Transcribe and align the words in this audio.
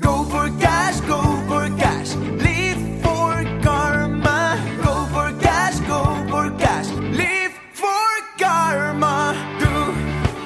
Go 0.00 0.24
for 0.24 0.48
cash, 0.60 1.00
go 1.00 1.20
for 1.48 1.68
cash. 1.76 2.14
Live 2.14 3.02
for 3.02 3.44
karma. 3.62 4.56
Go 4.82 5.06
for 5.12 5.32
cash, 5.40 5.78
go 5.80 6.02
for 6.30 6.50
cash. 6.58 6.88
Live 7.20 7.52
for 7.72 8.08
karma. 8.38 9.34
Do, 9.58 9.72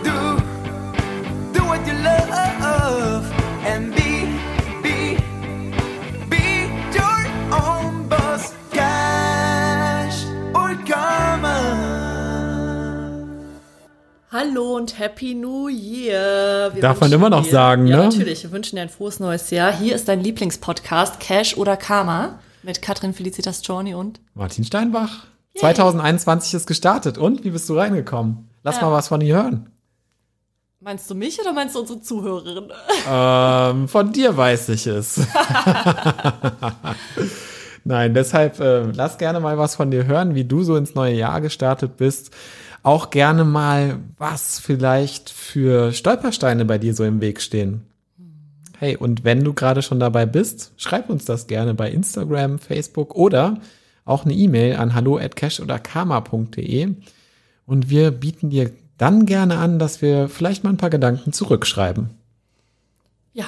do, 0.06 0.16
do 1.52 1.64
what 1.66 1.86
you 1.86 1.94
love. 1.94 3.30
And 3.64 3.94
be, 3.94 4.26
be, 4.82 5.18
be 6.30 6.44
your 6.94 7.20
own 7.52 8.08
boss. 8.08 8.54
Cash 8.72 10.24
or 10.54 10.74
karma. 10.86 11.58
Hallo 14.30 14.76
und 14.76 14.98
Happy 14.98 15.34
New 15.34 15.61
Darf 16.82 17.00
man 17.00 17.12
immer 17.12 17.30
noch 17.30 17.44
dir- 17.44 17.50
sagen, 17.50 17.86
ja, 17.86 17.96
ne? 17.98 18.04
natürlich. 18.04 18.42
Wir 18.42 18.50
wünschen 18.52 18.76
dir 18.76 18.82
ein 18.82 18.88
frohes 18.88 19.20
neues 19.20 19.50
Jahr. 19.50 19.72
Hier 19.72 19.94
ist 19.94 20.08
dein 20.08 20.20
Lieblingspodcast, 20.20 21.20
Cash 21.20 21.56
oder 21.56 21.76
Karma, 21.76 22.40
mit 22.64 22.82
Katrin 22.82 23.14
Felicitas 23.14 23.62
Journey 23.64 23.94
und 23.94 24.20
Martin 24.34 24.64
Steinbach. 24.64 25.26
2021 25.58 26.54
ist 26.54 26.66
gestartet. 26.66 27.18
Und 27.18 27.44
wie 27.44 27.50
bist 27.50 27.68
du 27.68 27.76
reingekommen? 27.76 28.48
Lass 28.64 28.80
mal 28.80 28.90
was 28.90 29.08
von 29.08 29.20
dir 29.20 29.36
hören. 29.36 29.68
Meinst 30.80 31.08
du 31.08 31.14
mich 31.14 31.40
oder 31.40 31.52
meinst 31.52 31.76
du 31.76 31.80
unsere 31.80 32.00
Zuhörerin? 32.00 32.72
Ähm, 33.08 33.86
von 33.86 34.12
dir 34.12 34.36
weiß 34.36 34.70
ich 34.70 34.86
es. 34.88 35.20
Nein, 37.84 38.14
deshalb 38.14 38.58
äh, 38.60 38.90
lass 38.92 39.18
gerne 39.18 39.40
mal 39.40 39.58
was 39.58 39.74
von 39.76 39.90
dir 39.90 40.06
hören, 40.06 40.34
wie 40.34 40.44
du 40.44 40.62
so 40.62 40.76
ins 40.76 40.94
neue 40.94 41.14
Jahr 41.14 41.40
gestartet 41.40 41.96
bist. 41.96 42.32
Auch 42.82 43.10
gerne 43.10 43.44
mal, 43.44 44.00
was 44.18 44.58
vielleicht 44.58 45.30
für 45.30 45.92
Stolpersteine 45.92 46.64
bei 46.64 46.78
dir 46.78 46.94
so 46.94 47.04
im 47.04 47.20
Weg 47.20 47.40
stehen. 47.40 47.82
Hey, 48.78 48.96
und 48.96 49.22
wenn 49.22 49.44
du 49.44 49.54
gerade 49.54 49.82
schon 49.82 50.00
dabei 50.00 50.26
bist, 50.26 50.72
schreib 50.76 51.08
uns 51.08 51.24
das 51.24 51.46
gerne 51.46 51.74
bei 51.74 51.88
Instagram, 51.90 52.58
Facebook 52.58 53.14
oder 53.14 53.60
auch 54.04 54.24
eine 54.24 54.34
E-Mail 54.34 54.76
an 54.76 54.94
hallo 54.94 55.18
at 55.18 55.36
cash 55.36 55.60
oder 55.60 55.78
karma.de 55.78 56.94
und 57.66 57.90
wir 57.90 58.10
bieten 58.10 58.50
dir 58.50 58.72
dann 58.98 59.26
gerne 59.26 59.58
an, 59.58 59.78
dass 59.78 60.02
wir 60.02 60.28
vielleicht 60.28 60.64
mal 60.64 60.70
ein 60.70 60.78
paar 60.78 60.90
Gedanken 60.90 61.32
zurückschreiben. 61.32 62.10
Ja. 63.32 63.44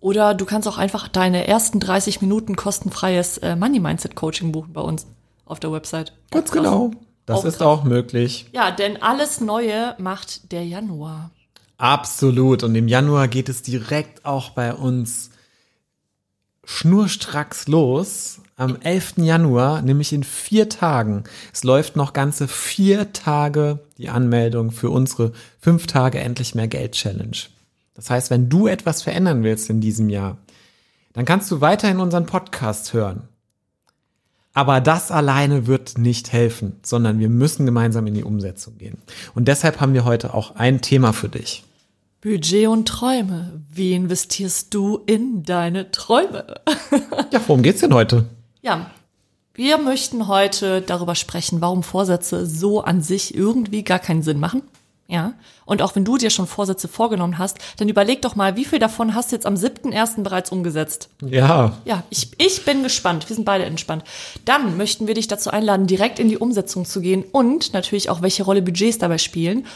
Oder 0.00 0.34
du 0.34 0.44
kannst 0.44 0.66
auch 0.66 0.78
einfach 0.78 1.06
deine 1.06 1.46
ersten 1.46 1.78
30 1.78 2.20
Minuten 2.20 2.56
kostenfreies 2.56 3.38
äh, 3.38 3.54
Money 3.54 3.78
Mindset 3.78 4.16
Coaching 4.16 4.50
buchen 4.50 4.72
bei 4.72 4.80
uns 4.80 5.06
auf 5.44 5.60
der 5.60 5.70
Website. 5.70 6.12
Ganz 6.32 6.50
genau. 6.50 6.90
Das 7.26 7.40
Auch 7.40 7.44
ist 7.44 7.58
krass. 7.58 7.66
auch 7.66 7.84
möglich. 7.84 8.46
Ja, 8.52 8.70
denn 8.70 9.00
alles 9.00 9.40
Neue 9.40 9.94
macht 9.98 10.50
der 10.52 10.64
Januar. 10.64 11.30
Absolut. 11.78 12.62
Und 12.62 12.74
im 12.74 12.88
Januar 12.88 13.28
geht 13.28 13.48
es 13.48 13.62
direkt 13.62 14.24
auch 14.24 14.50
bei 14.50 14.74
uns 14.74 15.30
schnurstracks 16.64 17.68
los. 17.68 18.38
Am 18.56 18.76
11. 18.80 19.14
Januar, 19.16 19.82
nämlich 19.82 20.12
in 20.12 20.22
vier 20.22 20.68
Tagen. 20.68 21.24
Es 21.52 21.64
läuft 21.64 21.96
noch 21.96 22.12
ganze 22.12 22.46
vier 22.46 23.12
Tage 23.12 23.80
die 23.98 24.08
Anmeldung 24.08 24.70
für 24.70 24.90
unsere 24.90 25.32
fünf 25.58 25.86
Tage 25.88 26.20
endlich 26.20 26.54
mehr 26.54 26.68
Geld 26.68 26.92
Challenge. 26.92 27.36
Das 27.94 28.10
heißt, 28.10 28.30
wenn 28.30 28.48
du 28.48 28.68
etwas 28.68 29.02
verändern 29.02 29.42
willst 29.42 29.68
in 29.68 29.80
diesem 29.80 30.08
Jahr, 30.08 30.38
dann 31.12 31.24
kannst 31.24 31.50
du 31.50 31.60
weiterhin 31.60 31.98
unseren 31.98 32.26
Podcast 32.26 32.92
hören. 32.92 33.28
Aber 34.54 34.80
das 34.80 35.10
alleine 35.10 35.66
wird 35.66 35.96
nicht 35.96 36.32
helfen, 36.32 36.76
sondern 36.82 37.18
wir 37.18 37.28
müssen 37.28 37.64
gemeinsam 37.64 38.06
in 38.06 38.14
die 38.14 38.24
Umsetzung 38.24 38.76
gehen. 38.78 38.98
Und 39.34 39.48
deshalb 39.48 39.80
haben 39.80 39.94
wir 39.94 40.04
heute 40.04 40.34
auch 40.34 40.56
ein 40.56 40.82
Thema 40.82 41.12
für 41.12 41.28
dich. 41.28 41.64
Budget 42.20 42.68
und 42.68 42.86
Träume. 42.86 43.62
Wie 43.72 43.94
investierst 43.94 44.72
du 44.74 45.00
in 45.06 45.42
deine 45.42 45.90
Träume? 45.90 46.60
Ja, 47.30 47.40
worum 47.46 47.62
geht's 47.62 47.80
denn 47.80 47.94
heute? 47.94 48.26
Ja, 48.60 48.90
wir 49.54 49.78
möchten 49.78 50.28
heute 50.28 50.82
darüber 50.82 51.14
sprechen, 51.14 51.62
warum 51.62 51.82
Vorsätze 51.82 52.46
so 52.46 52.82
an 52.82 53.00
sich 53.00 53.34
irgendwie 53.34 53.84
gar 53.84 53.98
keinen 53.98 54.22
Sinn 54.22 54.38
machen. 54.38 54.62
Ja, 55.12 55.34
und 55.66 55.82
auch 55.82 55.94
wenn 55.94 56.06
du 56.06 56.16
dir 56.16 56.30
schon 56.30 56.46
Vorsätze 56.46 56.88
vorgenommen 56.88 57.36
hast, 57.36 57.58
dann 57.76 57.86
überleg 57.90 58.22
doch 58.22 58.34
mal, 58.34 58.56
wie 58.56 58.64
viel 58.64 58.78
davon 58.78 59.14
hast 59.14 59.30
du 59.30 59.36
jetzt 59.36 59.44
am 59.44 59.56
7.1. 59.56 60.22
bereits 60.22 60.50
umgesetzt? 60.50 61.10
Ja, 61.22 61.76
Ja, 61.84 62.02
ich, 62.08 62.30
ich 62.38 62.64
bin 62.64 62.82
gespannt. 62.82 63.28
Wir 63.28 63.36
sind 63.36 63.44
beide 63.44 63.66
entspannt. 63.66 64.04
Dann 64.46 64.78
möchten 64.78 65.06
wir 65.06 65.12
dich 65.12 65.28
dazu 65.28 65.50
einladen, 65.50 65.86
direkt 65.86 66.18
in 66.18 66.30
die 66.30 66.38
Umsetzung 66.38 66.86
zu 66.86 67.02
gehen 67.02 67.24
und 67.30 67.74
natürlich 67.74 68.08
auch, 68.08 68.22
welche 68.22 68.42
Rolle 68.42 68.62
Budgets 68.62 68.96
dabei 68.96 69.18
spielen. 69.18 69.66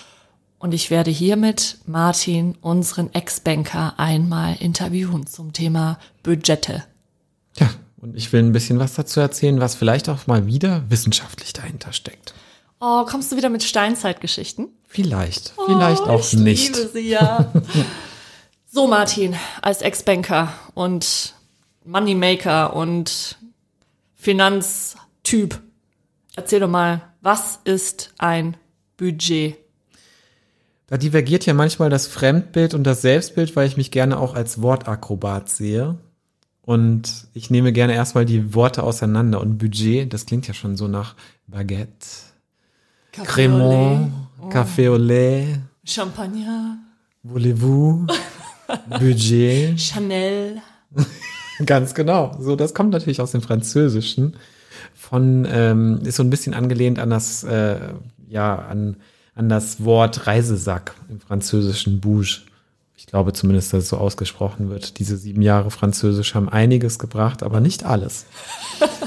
Und 0.58 0.72
ich 0.72 0.91
werde 0.91 1.10
hiermit 1.10 1.76
Martin, 1.84 2.56
unseren 2.62 3.12
Ex-Banker, 3.12 3.98
einmal 3.98 4.56
interviewen 4.58 5.26
zum 5.26 5.53
Thema 5.53 5.98
Budgette. 6.22 6.84
ja. 7.58 7.68
Und 7.98 8.16
ich 8.16 8.32
will 8.32 8.42
ein 8.42 8.53
bisschen 8.53 8.78
was 8.78 8.94
dazu 8.94 9.20
erzählen, 9.20 9.60
was 9.60 9.74
vielleicht 9.74 10.08
auch 10.08 10.26
mal 10.26 10.47
wieder 10.47 10.84
wissenschaftlich 10.88 11.53
dahinter 11.53 11.92
steckt. 11.92 12.34
Oh, 12.88 13.04
kommst 13.04 13.32
du 13.32 13.36
wieder 13.36 13.48
mit 13.48 13.64
Steinzeitgeschichten? 13.64 14.69
Vielleicht, 14.86 15.54
vielleicht 15.66 16.02
oh, 16.02 16.10
auch 16.10 16.20
ich 16.20 16.34
nicht. 16.34 16.76
Liebe 16.76 16.88
sie, 16.92 17.08
ja. 17.08 17.52
so, 18.72 18.86
Martin, 18.86 19.34
als 19.60 19.82
Ex-Banker 19.82 20.52
und 20.74 21.34
Moneymaker 21.84 22.76
und 22.76 23.38
Finanztyp, 24.14 25.60
erzähl 26.36 26.60
doch 26.60 26.69
mal, 26.69 27.02
was 27.22 27.58
ist 27.64 28.14
ein 28.19 28.56
Budget? 28.97 29.56
Da 30.86 30.97
divergiert 30.97 31.44
ja 31.44 31.54
manchmal 31.54 31.91
das 31.91 32.06
Fremdbild 32.06 32.72
und 32.72 32.84
das 32.84 33.03
Selbstbild, 33.03 33.56
weil 33.56 33.66
ich 33.66 33.76
mich 33.76 33.91
gerne 33.91 34.16
auch 34.16 34.34
als 34.34 34.62
Wortakrobat 34.62 35.48
sehe. 35.48 35.98
Und 36.62 37.26
ich 37.34 37.50
nehme 37.50 37.72
gerne 37.72 37.94
erstmal 37.94 38.26
die 38.26 38.54
Worte 38.54 38.84
auseinander. 38.84 39.41
Und 39.41 39.58
Budget, 39.58 40.12
das 40.12 40.24
klingt 40.24 40.47
ja 40.47 40.54
schon 40.54 40.76
so 40.76 40.86
nach 40.86 41.16
Baguette, 41.48 42.06
Cremant, 43.25 44.10
Café 44.50 44.88
au 44.88 44.97
lait, 44.97 45.47
Champagner, 45.84 46.77
voulez-vous, 47.25 48.06
Budget. 48.99 49.78
Chanel. 49.78 50.60
Ganz 51.65 51.94
genau. 51.94 52.37
So, 52.41 52.56
das 52.56 52.75
kommt 52.75 52.91
natürlich 52.91 53.21
aus 53.21 53.32
dem 53.32 53.43
Französischen. 53.43 54.37
Von 54.94 55.47
ähm, 55.50 56.00
ist 56.04 56.16
so 56.16 56.22
ein 56.22 56.31
bisschen 56.31 56.54
angelehnt 56.54 56.99
an 56.99 57.10
das 57.10 57.44
äh, 57.44 57.78
ja 58.28 58.56
an 58.56 58.97
an 59.34 59.48
das 59.48 59.84
Wort 59.84 60.27
Reisesack 60.27 60.94
im 61.09 61.21
französischen 61.21 62.00
Bouge. 62.00 62.41
Ich 62.97 63.06
glaube 63.06 63.34
zumindest, 63.34 63.72
dass 63.72 63.84
es 63.84 63.88
so 63.91 63.98
ausgesprochen 63.98 64.71
wird. 64.71 64.98
Diese 64.98 65.16
sieben 65.16 65.43
Jahre 65.43 65.71
Französisch 65.71 66.34
haben 66.34 66.48
einiges 66.48 66.98
gebracht, 66.98 67.43
aber 67.43 67.60
nicht 67.60 67.84
alles. 67.84 68.27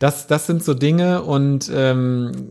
Das, 0.00 0.26
das 0.26 0.46
sind 0.46 0.62
so 0.62 0.74
Dinge 0.74 1.22
und 1.22 1.70
ähm, 1.72 2.50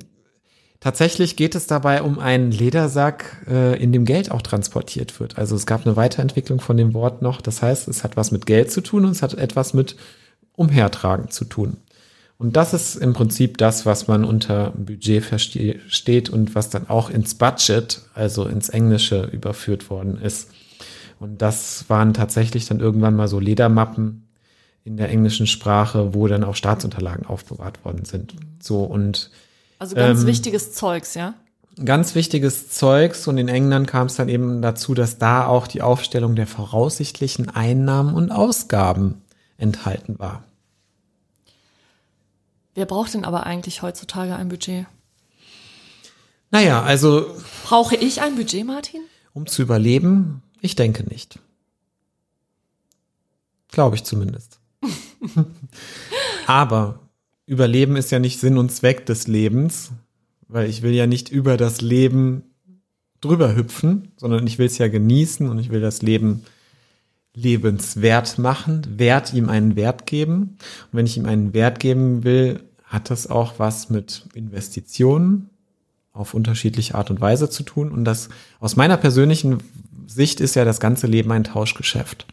tatsächlich 0.83 1.37
geht 1.37 1.55
es 1.55 1.65
dabei 1.65 2.01
um 2.01 2.19
einen 2.19 2.51
Ledersack, 2.51 3.45
äh, 3.47 3.81
in 3.81 3.93
dem 3.93 4.03
Geld 4.03 4.31
auch 4.31 4.41
transportiert 4.41 5.17
wird. 5.21 5.37
Also 5.37 5.55
es 5.55 5.65
gab 5.65 5.85
eine 5.85 5.95
Weiterentwicklung 5.95 6.59
von 6.59 6.75
dem 6.75 6.93
Wort 6.93 7.21
noch. 7.21 7.39
Das 7.39 7.61
heißt, 7.61 7.87
es 7.87 8.03
hat 8.03 8.17
was 8.17 8.31
mit 8.31 8.45
Geld 8.45 8.69
zu 8.69 8.81
tun 8.81 9.05
und 9.05 9.11
es 9.11 9.21
hat 9.21 9.33
etwas 9.35 9.73
mit 9.73 9.95
Umhertragen 10.57 11.29
zu 11.29 11.45
tun. 11.45 11.77
Und 12.37 12.57
das 12.57 12.73
ist 12.73 12.95
im 12.95 13.13
Prinzip 13.13 13.57
das, 13.57 13.85
was 13.85 14.09
man 14.09 14.25
unter 14.25 14.71
Budget 14.71 15.23
versteht 15.23 16.29
und 16.29 16.53
was 16.53 16.69
dann 16.69 16.89
auch 16.89 17.09
ins 17.09 17.35
Budget, 17.35 18.01
also 18.13 18.45
ins 18.45 18.67
Englische 18.67 19.23
überführt 19.31 19.89
worden 19.89 20.19
ist. 20.19 20.49
Und 21.19 21.41
das 21.41 21.85
waren 21.87 22.13
tatsächlich 22.13 22.65
dann 22.67 22.81
irgendwann 22.81 23.15
mal 23.15 23.29
so 23.29 23.39
Ledermappen 23.39 24.27
in 24.83 24.97
der 24.97 25.09
englischen 25.09 25.47
Sprache, 25.47 26.13
wo 26.13 26.27
dann 26.27 26.43
auch 26.43 26.55
Staatsunterlagen 26.55 27.25
aufbewahrt 27.25 27.85
worden 27.85 28.03
sind. 28.03 28.35
So 28.59 28.83
und 28.83 29.31
Also 29.79 29.95
ganz 29.95 30.21
Ähm, 30.21 30.27
wichtiges 30.27 30.73
Zeugs, 30.73 31.13
ja? 31.15 31.33
ganz 31.83 32.13
wichtiges 32.15 32.69
Zeugs 32.69 33.27
und 33.27 33.37
in 33.39 33.47
England 33.47 33.87
kam 33.87 34.05
es 34.07 34.15
dann 34.15 34.29
eben 34.29 34.61
dazu, 34.61 34.93
dass 34.93 35.17
da 35.17 35.47
auch 35.47 35.65
die 35.67 35.81
Aufstellung 35.81 36.35
der 36.35 36.45
voraussichtlichen 36.47 37.49
Einnahmen 37.49 38.13
und 38.13 38.31
Ausgaben 38.31 39.21
enthalten 39.57 40.19
war. 40.19 40.43
Wer 42.75 42.85
braucht 42.85 43.13
denn 43.13 43.25
aber 43.25 43.45
eigentlich 43.45 43.81
heutzutage 43.81 44.35
ein 44.35 44.49
Budget? 44.49 44.85
Naja, 46.51 46.83
also 46.83 47.35
Brauche 47.63 47.95
ich 47.95 48.21
ein 48.21 48.35
Budget, 48.35 48.65
Martin? 48.65 49.01
um 49.33 49.47
zu 49.47 49.63
überleben, 49.63 50.43
ich 50.61 50.75
denke 50.75 51.03
nicht. 51.03 51.39
Glaube 53.69 53.95
ich 53.95 54.03
zumindest. 54.03 54.59
Aber 56.47 56.99
Überleben 57.45 57.95
ist 57.95 58.11
ja 58.11 58.19
nicht 58.19 58.39
Sinn 58.39 58.57
und 58.57 58.71
Zweck 58.71 59.05
des 59.05 59.27
Lebens, 59.27 59.91
weil 60.47 60.69
ich 60.69 60.81
will 60.81 60.93
ja 60.93 61.07
nicht 61.07 61.29
über 61.29 61.57
das 61.57 61.81
Leben 61.81 62.43
drüber 63.21 63.55
hüpfen, 63.55 64.11
sondern 64.17 64.45
ich 64.47 64.57
will 64.57 64.65
es 64.65 64.77
ja 64.77 64.87
genießen 64.87 65.49
und 65.49 65.59
ich 65.59 65.69
will 65.69 65.81
das 65.81 66.01
Leben 66.01 66.43
lebenswert 67.33 68.37
machen, 68.37 68.85
Wert 68.97 69.33
ihm 69.33 69.49
einen 69.49 69.75
Wert 69.75 70.05
geben. 70.05 70.57
Und 70.91 70.93
wenn 70.93 71.05
ich 71.05 71.17
ihm 71.17 71.25
einen 71.25 71.53
Wert 71.53 71.79
geben 71.79 72.23
will, 72.23 72.61
hat 72.83 73.09
das 73.09 73.27
auch 73.27 73.53
was 73.57 73.89
mit 73.89 74.27
Investitionen 74.35 75.49
auf 76.11 76.35
unterschiedliche 76.35 76.93
Art 76.93 77.09
und 77.09 77.21
Weise 77.21 77.49
zu 77.49 77.63
tun. 77.63 77.91
Und 77.91 78.05
das 78.05 78.29
aus 78.59 78.75
meiner 78.75 78.97
persönlichen 78.97 79.63
Sicht 80.05 80.39
ist 80.41 80.55
ja 80.55 80.63
das 80.63 80.79
ganze 80.79 81.07
Leben 81.07 81.31
ein 81.31 81.43
Tauschgeschäft. 81.43 82.27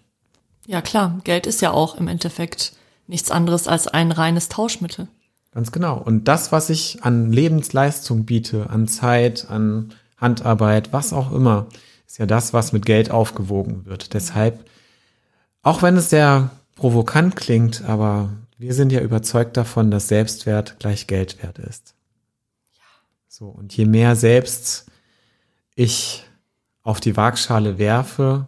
Ja, 0.66 0.82
klar. 0.82 1.18
Geld 1.24 1.46
ist 1.46 1.62
ja 1.62 1.70
auch 1.70 1.96
im 1.96 2.06
Endeffekt 2.06 2.74
nichts 3.10 3.30
anderes 3.30 3.68
als 3.68 3.86
ein 3.86 4.12
reines 4.12 4.48
Tauschmittel. 4.48 5.08
Ganz 5.52 5.72
genau. 5.72 5.98
Und 5.98 6.28
das, 6.28 6.52
was 6.52 6.70
ich 6.70 7.02
an 7.02 7.32
Lebensleistung 7.32 8.24
biete, 8.24 8.70
an 8.70 8.88
Zeit, 8.88 9.50
an 9.50 9.92
Handarbeit, 10.16 10.92
was 10.92 11.12
auch 11.12 11.32
immer, 11.32 11.66
ist 12.06 12.18
ja 12.18 12.26
das, 12.26 12.52
was 12.52 12.72
mit 12.72 12.86
Geld 12.86 13.10
aufgewogen 13.10 13.84
wird. 13.84 14.14
Deshalb, 14.14 14.64
auch 15.62 15.82
wenn 15.82 15.96
es 15.96 16.10
sehr 16.10 16.50
provokant 16.76 17.36
klingt, 17.36 17.84
aber 17.84 18.30
wir 18.58 18.74
sind 18.74 18.92
ja 18.92 19.00
überzeugt 19.00 19.56
davon, 19.56 19.90
dass 19.90 20.08
Selbstwert 20.08 20.78
gleich 20.78 21.06
Geldwert 21.06 21.58
ist. 21.58 21.94
So, 23.26 23.46
und 23.46 23.76
je 23.76 23.86
mehr 23.86 24.16
selbst 24.16 24.86
ich 25.74 26.24
auf 26.82 27.00
die 27.00 27.16
Waagschale 27.16 27.78
werfe, 27.78 28.46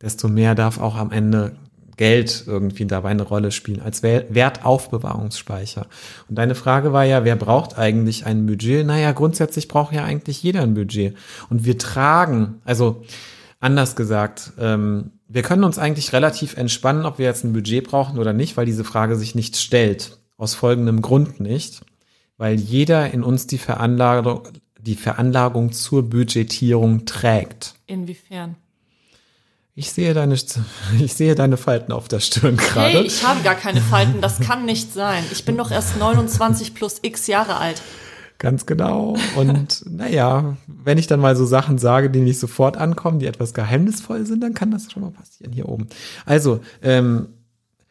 desto 0.00 0.28
mehr 0.28 0.54
darf 0.54 0.78
auch 0.78 0.96
am 0.96 1.10
Ende 1.10 1.56
Geld 1.98 2.44
irgendwie 2.46 2.86
dabei 2.86 3.10
eine 3.10 3.24
Rolle 3.24 3.52
spielen 3.52 3.82
als 3.82 4.02
Wertaufbewahrungsspeicher. 4.02 5.86
Und 6.28 6.38
deine 6.38 6.54
Frage 6.54 6.94
war 6.94 7.04
ja, 7.04 7.24
wer 7.24 7.36
braucht 7.36 7.76
eigentlich 7.76 8.24
ein 8.24 8.46
Budget? 8.46 8.86
Naja, 8.86 9.12
grundsätzlich 9.12 9.68
braucht 9.68 9.92
ja 9.92 10.04
eigentlich 10.04 10.42
jeder 10.42 10.62
ein 10.62 10.72
Budget. 10.72 11.14
Und 11.50 11.66
wir 11.66 11.76
tragen, 11.76 12.62
also 12.64 13.02
anders 13.60 13.96
gesagt, 13.96 14.52
ähm, 14.58 15.10
wir 15.28 15.42
können 15.42 15.64
uns 15.64 15.78
eigentlich 15.78 16.12
relativ 16.14 16.56
entspannen, 16.56 17.04
ob 17.04 17.18
wir 17.18 17.26
jetzt 17.26 17.44
ein 17.44 17.52
Budget 17.52 17.86
brauchen 17.86 18.18
oder 18.18 18.32
nicht, 18.32 18.56
weil 18.56 18.64
diese 18.64 18.84
Frage 18.84 19.16
sich 19.16 19.34
nicht 19.34 19.56
stellt. 19.56 20.18
Aus 20.38 20.54
folgendem 20.54 21.02
Grund 21.02 21.40
nicht. 21.40 21.82
Weil 22.38 22.54
jeder 22.54 23.12
in 23.12 23.24
uns 23.24 23.48
die 23.48 23.58
Veranlagung, 23.58 24.48
die 24.80 24.94
Veranlagung 24.94 25.72
zur 25.72 26.08
Budgetierung 26.08 27.04
trägt. 27.04 27.74
Inwiefern? 27.86 28.54
Ich 29.78 29.92
sehe 29.92 30.12
deine, 30.12 30.34
ich 30.98 31.14
sehe 31.14 31.36
deine 31.36 31.56
Falten 31.56 31.92
auf 31.92 32.08
der 32.08 32.18
Stirn 32.18 32.56
gerade. 32.56 32.98
Hey, 32.98 33.06
ich 33.06 33.24
habe 33.24 33.42
gar 33.42 33.54
keine 33.54 33.80
Falten. 33.80 34.20
Das 34.20 34.40
kann 34.40 34.64
nicht 34.64 34.92
sein. 34.92 35.22
Ich 35.30 35.44
bin 35.44 35.56
doch 35.56 35.70
erst 35.70 35.96
29 35.96 36.74
plus 36.74 36.98
x 37.02 37.28
Jahre 37.28 37.58
alt. 37.58 37.80
Ganz 38.38 38.66
genau. 38.66 39.16
Und 39.36 39.84
naja, 39.88 40.56
wenn 40.66 40.98
ich 40.98 41.06
dann 41.06 41.20
mal 41.20 41.36
so 41.36 41.46
Sachen 41.46 41.78
sage, 41.78 42.10
die 42.10 42.18
nicht 42.18 42.40
sofort 42.40 42.76
ankommen, 42.76 43.20
die 43.20 43.26
etwas 43.26 43.54
geheimnisvoll 43.54 44.26
sind, 44.26 44.42
dann 44.42 44.52
kann 44.52 44.72
das 44.72 44.90
schon 44.90 45.04
mal 45.04 45.12
passieren 45.12 45.52
hier 45.52 45.68
oben. 45.68 45.86
Also, 46.26 46.58
ähm, 46.82 47.28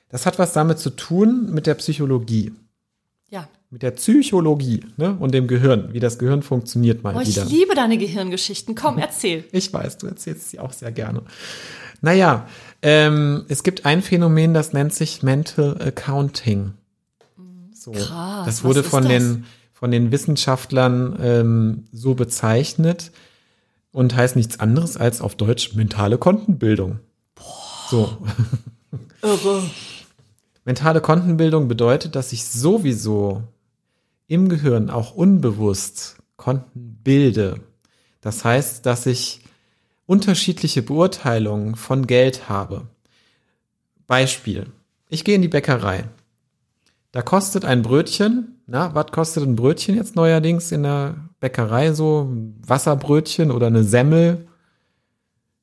das 0.09 0.25
hat 0.25 0.39
was 0.39 0.51
damit 0.51 0.79
zu 0.79 0.89
tun 0.89 1.53
mit 1.53 1.67
der 1.67 1.75
Psychologie. 1.75 2.51
Ja. 3.29 3.47
Mit 3.69 3.83
der 3.83 3.91
Psychologie 3.91 4.79
ne? 4.95 5.17
und 5.19 5.33
dem 5.33 5.47
Gehirn, 5.47 5.89
wie 5.91 5.99
das 5.99 6.17
Gehirn 6.19 6.41
funktioniert 6.41 7.03
mal 7.03 7.15
Oh, 7.15 7.19
ich 7.19 7.29
wieder. 7.35 7.45
liebe 7.45 7.75
deine 7.75 7.97
Gehirngeschichten. 7.97 8.75
Komm, 8.75 8.97
erzähl. 8.97 9.43
Ich 9.51 9.73
weiß, 9.73 9.97
du 9.97 10.07
erzählst 10.07 10.49
sie 10.49 10.59
auch 10.59 10.71
sehr 10.71 10.91
gerne. 10.91 11.23
Naja, 12.01 12.47
ähm, 12.81 13.43
es 13.49 13.63
gibt 13.63 13.85
ein 13.85 14.01
Phänomen, 14.01 14.53
das 14.53 14.71
nennt 14.71 14.93
sich 14.93 15.21
Mental 15.23 15.81
Accounting. 15.81 16.73
So, 17.73 17.91
Krass, 17.91 18.45
das 18.45 18.63
wurde 18.63 18.79
was 18.79 18.85
ist 18.85 18.91
von 18.91 19.03
das? 19.03 19.11
den 19.11 19.45
von 19.73 19.91
den 19.91 20.11
Wissenschaftlern 20.11 21.19
ähm, 21.21 21.83
so 21.91 22.15
bezeichnet 22.15 23.11
und 23.91 24.15
heißt 24.15 24.35
nichts 24.35 24.59
anderes 24.59 24.97
als 24.97 25.21
auf 25.21 25.35
Deutsch 25.35 25.75
mentale 25.75 26.17
Kontenbildung. 26.17 26.99
So, 27.91 28.17
Irre. 29.21 29.63
mentale 30.65 30.99
Kontenbildung 30.99 31.67
bedeutet, 31.67 32.15
dass 32.15 32.33
ich 32.33 32.45
sowieso 32.45 33.43
im 34.27 34.49
Gehirn 34.49 34.89
auch 34.89 35.13
unbewusst 35.13 36.17
Konten 36.35 36.99
bilde. 37.03 37.61
Das 38.21 38.45
heißt, 38.45 38.85
dass 38.85 39.05
ich 39.05 39.41
unterschiedliche 40.05 40.81
Beurteilungen 40.81 41.75
von 41.75 42.07
Geld 42.07 42.49
habe. 42.49 42.87
Beispiel. 44.05 44.67
Ich 45.09 45.23
gehe 45.23 45.35
in 45.35 45.41
die 45.41 45.47
Bäckerei. 45.47 46.05
Da 47.11 47.21
kostet 47.21 47.65
ein 47.65 47.81
Brötchen, 47.81 48.57
na, 48.67 48.93
was 48.93 49.11
kostet 49.11 49.43
ein 49.43 49.55
Brötchen 49.55 49.95
jetzt 49.95 50.15
neuerdings 50.15 50.71
in 50.71 50.83
der 50.83 51.15
Bäckerei 51.39 51.93
so? 51.93 52.29
Wasserbrötchen 52.61 53.49
oder 53.49 53.67
eine 53.67 53.83
Semmel? 53.83 54.47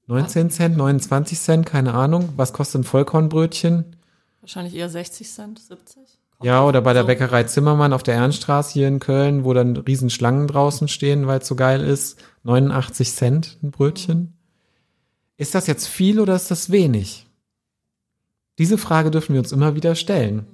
19 0.07 0.51
Cent, 0.51 0.77
29 0.77 1.39
Cent, 1.39 1.67
keine 1.67 1.95
Ahnung. 1.95 2.31
Was 2.37 2.53
kostet 2.53 2.81
ein 2.81 2.85
Vollkornbrötchen? 2.85 3.97
Wahrscheinlich 4.41 4.75
eher 4.75 4.89
60 4.89 5.31
Cent, 5.31 5.59
70? 5.59 6.19
Ja, 6.43 6.65
oder 6.65 6.83
bei 6.83 6.93
der. 6.93 7.05
Bäckerei 7.05 7.45
Zimmermann 7.45 7.93
auf 7.93 8.03
der 8.03 8.15
Ernststraße 8.15 8.73
hier 8.73 8.89
in 8.89 8.99
Köln, 9.01 9.45
wo 9.45 9.55
dann 9.55 9.77
riesen 9.77 10.11
Schlangen 10.11 10.47
draußen 10.47 10.89
stehen, 10.89 11.27
weil 11.27 11.41
es 11.41 11.47
so 11.47 11.55
geil 11.55 11.81
ist. 11.81 12.19
89 12.43 13.13
Cent 13.13 13.59
ein 13.63 13.71
Brötchen. 13.71 14.35
Ist 15.37 15.55
das 15.55 15.67
jetzt 15.67 15.87
viel 15.87 16.21
oder 16.21 16.37
ist 16.37 16.51
das 16.51 16.71
wenig? 16.71 17.27
Diese 18.59 18.79
Frage 18.79 19.11
dürfen 19.11 19.33
wir 19.33 19.41
uns 19.41 19.53
immer 19.53 19.75
wieder 19.75 19.95
stellen. 19.95 20.47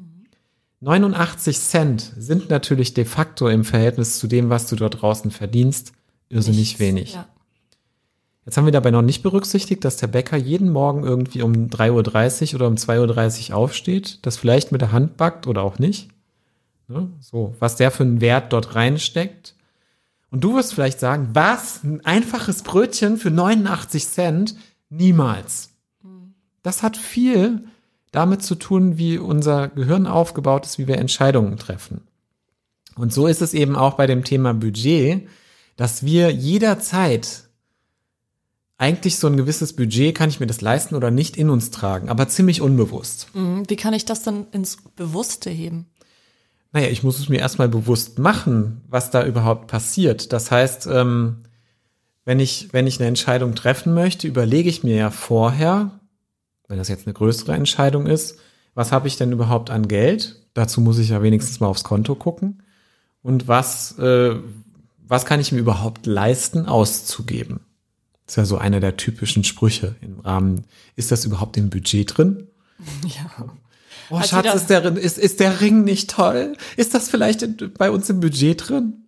89 0.81 1.59
Cent 1.59 2.12
sind 2.17 2.49
natürlich 2.49 2.94
de 2.94 3.05
facto 3.05 3.49
im 3.49 3.65
Verhältnis 3.65 4.19
zu 4.19 4.26
dem, 4.26 4.49
was 4.49 4.67
du 4.67 4.76
dort 4.76 5.03
draußen 5.03 5.31
verdienst, 5.31 5.93
irrsinnig 6.31 6.59
Nichts. 6.59 6.81
wenig. 6.81 7.15
Ja. 7.15 7.29
Jetzt 8.50 8.56
haben 8.56 8.64
wir 8.64 8.73
dabei 8.73 8.91
noch 8.91 9.02
nicht 9.02 9.23
berücksichtigt, 9.23 9.85
dass 9.85 9.97
der 9.99 10.08
Bäcker 10.08 10.37
jeden 10.37 10.73
Morgen 10.73 11.05
irgendwie 11.05 11.43
um 11.43 11.69
3.30 11.69 12.49
Uhr 12.49 12.55
oder 12.56 12.67
um 12.67 12.75
2.30 12.75 13.50
Uhr 13.50 13.56
aufsteht, 13.56 14.19
das 14.23 14.38
vielleicht 14.38 14.73
mit 14.73 14.81
der 14.81 14.91
Hand 14.91 15.17
backt 15.17 15.47
oder 15.47 15.62
auch 15.62 15.79
nicht. 15.79 16.08
Ne? 16.88 17.08
So, 17.20 17.55
was 17.61 17.76
der 17.76 17.93
für 17.93 18.02
einen 18.02 18.20
Wert 18.20 18.52
dort 18.52 18.75
reinsteckt. 18.75 19.55
Und 20.32 20.43
du 20.43 20.56
wirst 20.56 20.75
vielleicht 20.75 20.99
sagen, 20.99 21.29
was? 21.32 21.85
Ein 21.85 22.05
einfaches 22.05 22.64
Brötchen 22.64 23.19
für 23.19 23.31
89 23.31 24.08
Cent? 24.08 24.56
Niemals. 24.88 25.70
Das 26.64 26.82
hat 26.82 26.97
viel 26.97 27.62
damit 28.11 28.43
zu 28.43 28.56
tun, 28.56 28.99
wie 28.99 29.17
unser 29.19 29.69
Gehirn 29.69 30.08
aufgebaut 30.08 30.67
ist, 30.67 30.76
wie 30.76 30.88
wir 30.88 30.99
Entscheidungen 30.99 31.56
treffen. 31.56 32.00
Und 32.97 33.12
so 33.12 33.29
ist 33.29 33.43
es 33.43 33.55
eben 33.55 33.76
auch 33.76 33.94
bei 33.94 34.08
dem 34.08 34.25
Thema 34.25 34.55
Budget, 34.55 35.29
dass 35.76 36.05
wir 36.05 36.32
jederzeit 36.32 37.44
eigentlich 38.81 39.19
so 39.19 39.27
ein 39.27 39.37
gewisses 39.37 39.75
Budget, 39.75 40.15
kann 40.15 40.31
ich 40.31 40.41
mir 40.41 40.47
das 40.47 40.62
leisten 40.62 40.94
oder 40.94 41.11
nicht, 41.11 41.37
in 41.37 41.50
uns 41.50 41.71
tragen, 41.71 42.09
aber 42.09 42.29
ziemlich 42.29 42.62
unbewusst. 42.62 43.29
Mhm. 43.35 43.69
Wie 43.69 43.77
kann 43.77 43.93
ich 43.93 44.06
das 44.06 44.23
dann 44.23 44.47
ins 44.53 44.79
Bewusste 44.97 45.50
heben? 45.50 45.87
Naja, 46.73 46.88
ich 46.88 47.03
muss 47.03 47.19
es 47.19 47.29
mir 47.29 47.41
erstmal 47.41 47.69
bewusst 47.69 48.19
machen, 48.19 48.81
was 48.88 49.11
da 49.11 49.27
überhaupt 49.27 49.67
passiert. 49.67 50.32
Das 50.32 50.50
heißt, 50.50 50.88
ähm, 50.91 51.43
wenn 52.25 52.41
ich, 52.41 52.69
wenn 52.73 52.87
ich 52.87 52.99
eine 52.99 53.09
Entscheidung 53.09 53.55
treffen 53.55 53.93
möchte, 53.93 54.27
überlege 54.27 54.71
ich 54.71 54.83
mir 54.83 54.97
ja 54.97 55.11
vorher, 55.11 56.00
wenn 56.67 56.79
das 56.79 56.88
jetzt 56.88 57.07
eine 57.07 57.14
größere 57.14 57.52
Entscheidung 57.52 58.07
ist, 58.07 58.38
was 58.75 58.93
habe 58.93 59.09
ich 59.09 59.16
denn 59.19 59.33
überhaupt 59.33 59.69
an 59.69 59.88
Geld? 59.88 60.47
Dazu 60.54 60.81
muss 60.81 60.99
ich 60.99 61.11
ja 61.11 61.23
wenigstens 61.23 61.61
mal 61.61 61.66
aufs 61.66 61.85
Konto 61.85 62.14
gucken. 62.14 62.62
Und 63.23 63.47
was, 63.47 63.99
äh, 63.99 64.37
was 65.07 65.26
kann 65.26 65.40
ich 65.40 65.52
mir 65.52 65.59
überhaupt 65.59 66.07
leisten, 66.07 66.64
auszugeben? 66.64 67.61
Das 68.30 68.34
ist 68.34 68.37
ja 68.37 68.44
so 68.44 68.58
einer 68.58 68.78
der 68.78 68.96
typischen 68.96 69.42
Sprüche 69.42 69.96
im 70.00 70.20
Rahmen. 70.20 70.62
Ist 70.94 71.10
das 71.10 71.25
überhaupt 71.25 71.56
im 71.56 71.68
Budget 71.68 72.16
drin? 72.16 72.46
Ja. 73.04 73.49
Oh, 74.08 74.20
Hat 74.20 74.28
Schatz, 74.28 74.54
ist 74.54 74.70
der, 74.70 74.84
ist, 74.96 75.18
ist 75.18 75.40
der 75.40 75.60
Ring 75.60 75.82
nicht 75.82 76.10
toll? 76.10 76.56
Ist 76.76 76.94
das 76.94 77.08
vielleicht 77.08 77.42
in, 77.42 77.56
bei 77.76 77.90
uns 77.90 78.08
im 78.08 78.20
Budget 78.20 78.68
drin? 78.68 79.04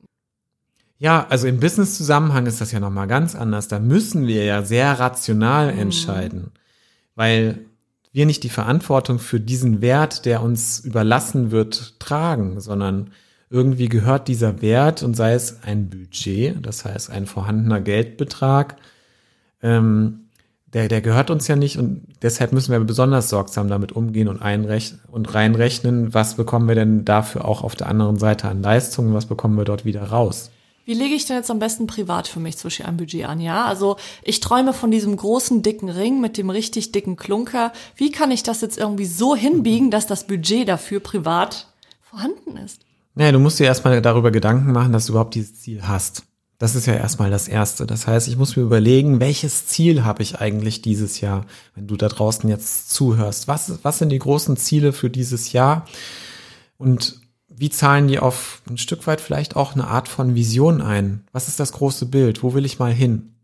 Ja, 0.98 1.24
also 1.28 1.46
im 1.46 1.60
Business-Zusammenhang 1.60 2.46
ist 2.46 2.60
das 2.60 2.72
ja 2.72 2.80
nochmal 2.80 3.06
ganz 3.06 3.36
anders. 3.36 3.68
Da 3.68 3.78
müssen 3.78 4.26
wir 4.26 4.44
ja 4.44 4.62
sehr 4.62 4.98
rational 4.98 5.70
entscheiden, 5.70 6.50
weil 7.14 7.60
wir 8.12 8.26
nicht 8.26 8.42
die 8.42 8.48
Verantwortung 8.48 9.20
für 9.20 9.38
diesen 9.38 9.80
Wert, 9.80 10.24
der 10.24 10.42
uns 10.42 10.80
überlassen 10.80 11.52
wird, 11.52 12.00
tragen, 12.00 12.60
sondern 12.60 13.10
irgendwie 13.50 13.88
gehört 13.88 14.26
dieser 14.26 14.62
Wert 14.62 15.04
und 15.04 15.14
sei 15.14 15.34
es 15.34 15.62
ein 15.62 15.90
Budget, 15.90 16.64
das 16.66 16.84
heißt 16.84 17.10
ein 17.10 17.26
vorhandener 17.26 17.80
Geldbetrag, 17.80 18.76
ähm, 19.62 20.23
der, 20.73 20.88
der 20.88 21.02
gehört 21.02 21.31
uns 21.31 21.49
ja 21.49 21.57
nicht 21.57 21.78
und 21.78 22.07
deshalb 22.23 22.52
müssen 22.52 22.73
wir 22.73 22.81
besonders 22.81 23.28
sorgsam 23.28 23.69
damit 23.69 23.92
umgehen 23.92 24.28
und, 24.28 24.40
einrech 24.40 24.95
und 25.11 25.35
reinrechnen, 25.35 26.14
was 26.14 26.37
bekommen 26.37 26.66
wir 26.66 26.75
denn 26.75 27.04
dafür 27.04 27.45
auch 27.45 27.62
auf 27.62 27.75
der 27.75 27.88
anderen 27.88 28.19
Seite 28.19 28.49
an 28.49 28.62
Leistungen, 28.62 29.12
was 29.12 29.26
bekommen 29.26 29.57
wir 29.59 29.64
dort 29.64 29.85
wieder 29.85 30.04
raus. 30.04 30.50
Wie 30.85 30.95
lege 30.95 31.14
ich 31.14 31.26
denn 31.26 31.37
jetzt 31.37 31.50
am 31.50 31.61
besten 31.61 31.87
privat 31.87 32.26
für 32.26 32.40
mich 32.40 32.57
zwischen 32.57 32.87
ein 32.87 32.97
Budget 32.97 33.26
an? 33.26 33.40
Ja, 33.40 33.66
also 33.66 33.97
ich 34.25 34.40
träume 34.40 34.73
von 34.73 34.90
diesem 34.90 35.16
großen 35.16 35.62
dicken 35.62 35.88
Ring 35.88 36.21
mit 36.21 36.37
dem 36.37 36.50
richtig 36.50 36.90
dicken 36.90 37.16
Klunker. 37.16 37.73
Wie 37.95 38.11
kann 38.11 38.33
ich 38.33 38.42
das 38.42 38.62
jetzt 38.62 38.78
irgendwie 38.78 39.04
so 39.04 39.37
hinbiegen, 39.37 39.92
dass 39.92 40.09
das 40.09 40.26
Budget 40.26 40.66
dafür 40.66 40.99
privat 40.99 41.69
vorhanden 42.00 42.57
ist? 42.57 42.81
Naja, 43.14 43.31
du 43.31 43.38
musst 43.38 43.61
dir 43.61 43.64
erstmal 43.64 44.02
darüber 44.02 44.33
Gedanken 44.33 44.73
machen, 44.73 44.92
dass 44.92 45.07
du 45.07 45.12
überhaupt 45.12 45.37
dieses 45.37 45.61
Ziel 45.61 45.87
hast. 45.87 46.25
Das 46.62 46.76
ist 46.76 46.87
ja 46.87 46.95
erstmal 46.95 47.28
das 47.28 47.49
Erste. 47.49 47.88
Das 47.88 48.07
heißt, 48.07 48.28
ich 48.28 48.37
muss 48.37 48.54
mir 48.54 48.62
überlegen, 48.62 49.19
welches 49.19 49.66
Ziel 49.66 50.04
habe 50.04 50.23
ich 50.23 50.38
eigentlich 50.38 50.81
dieses 50.81 51.21
Jahr, 51.21 51.45
wenn 51.75 51.88
du 51.88 51.97
da 51.97 52.07
draußen 52.07 52.49
jetzt 52.49 52.88
zuhörst. 52.90 53.49
Was, 53.49 53.81
was 53.83 53.99
sind 53.99 54.11
die 54.11 54.21
großen 54.21 54.57
Ziele 54.57 54.92
für 54.92 55.11
dieses 55.11 55.52
Jahr? 55.52 55.88
Und 56.78 57.21
wie 57.49 57.69
zahlen 57.69 58.07
die 58.07 58.21
auf 58.21 58.62
ein 58.71 58.78
Stück 58.78 59.09
weit 59.09 59.21
vielleicht 59.21 59.57
auch 59.57 59.75
eine 59.75 59.88
Art 59.88 60.07
von 60.07 60.37
Vision 60.37 60.81
ein? 60.81 61.25
Was 61.33 61.49
ist 61.49 61.59
das 61.59 61.73
große 61.73 62.07
Bild? 62.07 62.45
Wo 62.45 62.54
will 62.54 62.64
ich 62.64 62.78
mal 62.78 62.92
hin? 62.92 63.35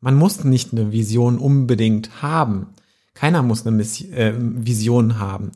Man 0.00 0.14
muss 0.14 0.42
nicht 0.42 0.72
eine 0.72 0.90
Vision 0.90 1.36
unbedingt 1.36 2.22
haben. 2.22 2.68
Keiner 3.12 3.42
muss 3.42 3.66
eine 3.66 3.76
Miss 3.76 4.00
äh, 4.00 4.32
Vision 4.38 5.18
haben. 5.18 5.52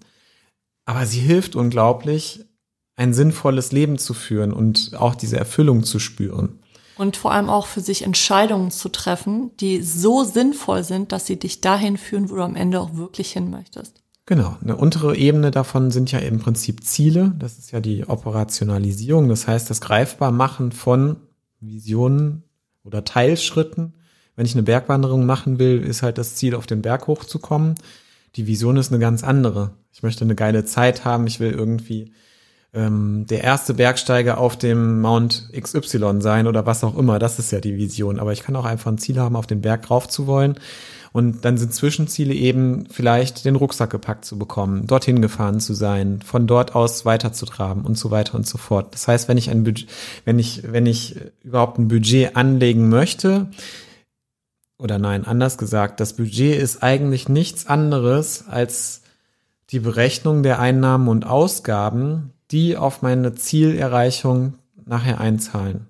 Aber 0.84 1.06
sie 1.06 1.20
hilft 1.20 1.56
unglaublich, 1.56 2.44
ein 2.96 3.14
sinnvolles 3.14 3.72
Leben 3.72 3.96
zu 3.96 4.12
führen 4.12 4.52
und 4.52 4.92
auch 4.94 5.14
diese 5.14 5.38
Erfüllung 5.38 5.84
zu 5.84 6.00
spüren. 6.00 6.58
Und 6.98 7.16
vor 7.16 7.32
allem 7.32 7.48
auch 7.48 7.66
für 7.66 7.80
sich 7.80 8.02
Entscheidungen 8.02 8.70
zu 8.70 8.88
treffen, 8.88 9.52
die 9.60 9.82
so 9.82 10.24
sinnvoll 10.24 10.84
sind, 10.84 11.12
dass 11.12 11.26
sie 11.26 11.38
dich 11.38 11.60
dahin 11.60 11.96
führen, 11.96 12.28
wo 12.28 12.36
du 12.36 12.42
am 12.42 12.56
Ende 12.56 12.80
auch 12.80 12.96
wirklich 12.96 13.32
hin 13.32 13.50
möchtest. 13.50 14.02
Genau, 14.26 14.56
eine 14.62 14.76
untere 14.76 15.16
Ebene 15.16 15.50
davon 15.50 15.90
sind 15.90 16.12
ja 16.12 16.18
im 16.18 16.38
Prinzip 16.38 16.84
Ziele. 16.84 17.32
Das 17.38 17.56
ist 17.56 17.70
ja 17.70 17.80
die 17.80 18.06
Operationalisierung, 18.06 19.28
das 19.28 19.48
heißt 19.48 19.70
das 19.70 19.80
Greifbarmachen 19.80 20.72
von 20.72 21.16
Visionen 21.60 22.42
oder 22.84 23.04
Teilschritten. 23.04 23.94
Wenn 24.36 24.44
ich 24.44 24.52
eine 24.52 24.64
Bergwanderung 24.64 25.24
machen 25.24 25.58
will, 25.58 25.80
ist 25.80 26.02
halt 26.02 26.18
das 26.18 26.34
Ziel, 26.34 26.54
auf 26.54 26.66
den 26.66 26.82
Berg 26.82 27.06
hochzukommen. 27.06 27.76
Die 28.36 28.46
Vision 28.46 28.76
ist 28.76 28.92
eine 28.92 29.00
ganz 29.00 29.24
andere. 29.24 29.70
Ich 29.92 30.02
möchte 30.02 30.24
eine 30.24 30.34
geile 30.34 30.64
Zeit 30.64 31.04
haben, 31.04 31.26
ich 31.26 31.40
will 31.40 31.52
irgendwie 31.52 32.12
ähm, 32.74 33.26
der 33.28 33.42
erste 33.44 33.74
Bergsteiger 33.74 34.38
auf 34.38 34.56
dem 34.56 35.00
Mount 35.00 35.50
XY 35.58 36.20
sein 36.20 36.46
oder 36.46 36.66
was 36.66 36.84
auch 36.84 36.96
immer. 36.96 37.18
Das 37.18 37.38
ist 37.38 37.50
ja 37.50 37.60
die 37.60 37.76
Vision. 37.76 38.18
Aber 38.18 38.32
ich 38.32 38.42
kann 38.42 38.56
auch 38.56 38.64
einfach 38.64 38.90
ein 38.90 38.98
Ziel 38.98 39.18
haben, 39.18 39.36
auf 39.36 39.46
den 39.46 39.62
Berg 39.62 39.90
rauf 39.90 40.08
zu 40.08 40.26
wollen. 40.26 40.58
Und 41.12 41.44
dann 41.44 41.56
sind 41.56 41.74
Zwischenziele 41.74 42.34
eben 42.34 42.86
vielleicht 42.90 43.46
den 43.46 43.56
Rucksack 43.56 43.90
gepackt 43.90 44.26
zu 44.26 44.38
bekommen, 44.38 44.86
dorthin 44.86 45.22
gefahren 45.22 45.58
zu 45.58 45.72
sein, 45.72 46.20
von 46.22 46.46
dort 46.46 46.74
aus 46.74 47.06
weiterzutraben 47.06 47.84
und 47.84 47.96
so 47.96 48.10
weiter 48.10 48.34
und 48.34 48.46
so 48.46 48.58
fort. 48.58 48.92
Das 48.92 49.08
heißt, 49.08 49.26
wenn 49.26 49.38
ich 49.38 49.50
ein 49.50 49.64
Budget, 49.64 49.88
wenn 50.26 50.38
ich, 50.38 50.70
wenn 50.70 50.84
ich 50.84 51.16
überhaupt 51.42 51.78
ein 51.78 51.88
Budget 51.88 52.36
anlegen 52.36 52.90
möchte, 52.90 53.48
oder 54.78 54.98
nein, 54.98 55.24
anders 55.24 55.58
gesagt, 55.58 55.98
das 55.98 56.12
Budget 56.12 56.60
ist 56.60 56.82
eigentlich 56.82 57.28
nichts 57.28 57.66
anderes 57.66 58.44
als 58.46 59.02
die 59.70 59.80
Berechnung 59.80 60.42
der 60.42 60.60
Einnahmen 60.60 61.08
und 61.08 61.26
Ausgaben, 61.26 62.32
die 62.50 62.76
auf 62.76 63.02
meine 63.02 63.34
Zielerreichung 63.34 64.54
nachher 64.86 65.20
einzahlen. 65.20 65.86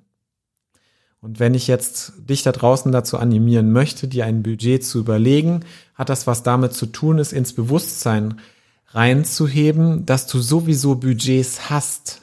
Und 1.20 1.40
wenn 1.40 1.54
ich 1.54 1.66
jetzt 1.66 2.12
dich 2.18 2.42
da 2.42 2.52
draußen 2.52 2.92
dazu 2.92 3.18
animieren 3.18 3.72
möchte, 3.72 4.06
dir 4.06 4.24
ein 4.24 4.42
Budget 4.42 4.84
zu 4.84 5.00
überlegen, 5.00 5.64
hat 5.94 6.08
das 6.08 6.26
was 6.26 6.42
damit 6.42 6.74
zu 6.74 6.86
tun, 6.86 7.18
es 7.18 7.32
ins 7.32 7.52
Bewusstsein 7.52 8.40
reinzuheben, 8.88 10.06
dass 10.06 10.26
du 10.26 10.40
sowieso 10.40 10.94
Budgets 10.94 11.70
hast. 11.70 12.22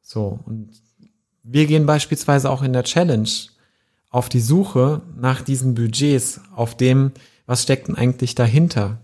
So, 0.00 0.40
und 0.46 0.70
wir 1.42 1.66
gehen 1.66 1.86
beispielsweise 1.86 2.50
auch 2.50 2.62
in 2.62 2.72
der 2.72 2.84
Challenge 2.84 3.28
auf 4.10 4.28
die 4.28 4.40
Suche 4.40 5.02
nach 5.16 5.42
diesen 5.42 5.74
Budgets, 5.74 6.40
auf 6.54 6.76
dem, 6.76 7.12
was 7.46 7.62
steckt 7.62 7.88
denn 7.88 7.96
eigentlich 7.96 8.34
dahinter? 8.34 8.98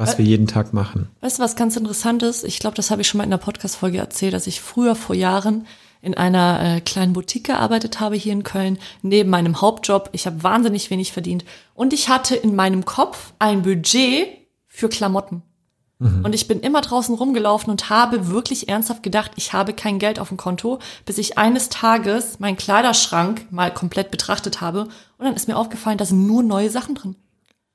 Was 0.00 0.18
wir 0.18 0.24
jeden 0.24 0.46
Tag 0.46 0.72
machen. 0.72 1.08
Weißt 1.20 1.38
du, 1.38 1.42
was 1.42 1.56
ganz 1.56 1.76
interessant 1.76 2.22
ist? 2.22 2.44
Ich 2.44 2.58
glaube, 2.58 2.76
das 2.76 2.90
habe 2.90 3.02
ich 3.02 3.08
schon 3.08 3.18
mal 3.18 3.24
in 3.24 3.30
der 3.30 3.36
Podcast-Folge 3.36 3.98
erzählt, 3.98 4.34
dass 4.34 4.46
ich 4.46 4.60
früher 4.60 4.94
vor 4.94 5.14
Jahren 5.14 5.66
in 6.02 6.16
einer 6.16 6.76
äh, 6.76 6.80
kleinen 6.80 7.12
Boutique 7.12 7.44
gearbeitet 7.44 8.00
habe 8.00 8.16
hier 8.16 8.32
in 8.32 8.42
Köln, 8.42 8.78
neben 9.02 9.28
meinem 9.28 9.60
Hauptjob. 9.60 10.08
Ich 10.12 10.26
habe 10.26 10.42
wahnsinnig 10.42 10.90
wenig 10.90 11.12
verdient. 11.12 11.44
Und 11.74 11.92
ich 11.92 12.08
hatte 12.08 12.34
in 12.34 12.56
meinem 12.56 12.84
Kopf 12.84 13.34
ein 13.38 13.62
Budget 13.62 14.28
für 14.66 14.88
Klamotten. 14.88 15.42
Mhm. 15.98 16.24
Und 16.24 16.34
ich 16.34 16.48
bin 16.48 16.60
immer 16.60 16.80
draußen 16.80 17.14
rumgelaufen 17.14 17.70
und 17.70 17.90
habe 17.90 18.28
wirklich 18.28 18.68
ernsthaft 18.68 19.02
gedacht, 19.02 19.32
ich 19.36 19.52
habe 19.52 19.74
kein 19.74 19.98
Geld 19.98 20.18
auf 20.18 20.28
dem 20.28 20.38
Konto, 20.38 20.78
bis 21.04 21.18
ich 21.18 21.36
eines 21.36 21.68
Tages 21.68 22.40
meinen 22.40 22.56
Kleiderschrank 22.56 23.46
mal 23.50 23.72
komplett 23.72 24.10
betrachtet 24.10 24.62
habe. 24.62 24.84
Und 25.18 25.26
dann 25.26 25.34
ist 25.34 25.48
mir 25.48 25.56
aufgefallen, 25.56 25.98
da 25.98 26.06
sind 26.06 26.26
nur 26.26 26.42
neue 26.42 26.70
Sachen 26.70 26.94
drin. 26.94 27.16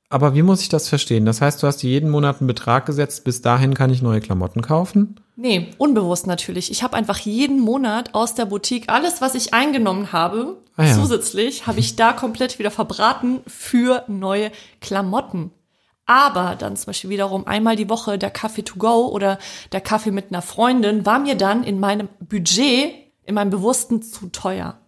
Aber 0.08 0.34
wie 0.34 0.42
muss 0.42 0.62
ich 0.62 0.68
das 0.68 0.88
verstehen? 0.88 1.24
Das 1.24 1.40
heißt, 1.40 1.62
du 1.62 1.66
hast 1.66 1.78
dir 1.78 1.90
jeden 1.90 2.10
Monat 2.10 2.40
einen 2.40 2.46
Betrag 2.46 2.86
gesetzt, 2.86 3.24
bis 3.24 3.42
dahin 3.42 3.74
kann 3.74 3.90
ich 3.90 4.02
neue 4.02 4.20
Klamotten 4.20 4.62
kaufen? 4.62 5.20
Nee, 5.34 5.72
unbewusst 5.78 6.26
natürlich. 6.26 6.70
Ich 6.70 6.82
habe 6.82 6.96
einfach 6.96 7.18
jeden 7.18 7.58
Monat 7.60 8.14
aus 8.14 8.34
der 8.34 8.46
Boutique 8.46 8.88
alles, 8.88 9.20
was 9.20 9.34
ich 9.34 9.52
eingenommen 9.52 10.12
habe, 10.12 10.62
ah 10.76 10.84
ja. 10.84 10.94
zusätzlich, 10.94 11.66
habe 11.66 11.80
ich 11.80 11.96
da 11.96 12.12
komplett 12.12 12.58
wieder 12.58 12.70
verbraten 12.70 13.40
für 13.46 14.04
neue 14.06 14.52
Klamotten. 14.80 15.50
Aber 16.06 16.54
dann 16.54 16.76
zum 16.76 16.86
Beispiel 16.86 17.10
wiederum 17.10 17.48
einmal 17.48 17.74
die 17.74 17.90
Woche 17.90 18.16
der 18.16 18.30
Kaffee 18.30 18.62
to 18.62 18.76
go 18.78 19.08
oder 19.08 19.38
der 19.72 19.80
Kaffee 19.80 20.12
mit 20.12 20.26
einer 20.30 20.40
Freundin 20.40 21.04
war 21.04 21.18
mir 21.18 21.34
dann 21.34 21.64
in 21.64 21.80
meinem 21.80 22.08
Budget, 22.20 22.94
in 23.24 23.34
meinem 23.34 23.50
Bewussten 23.50 24.02
zu 24.02 24.28
teuer. 24.28 24.78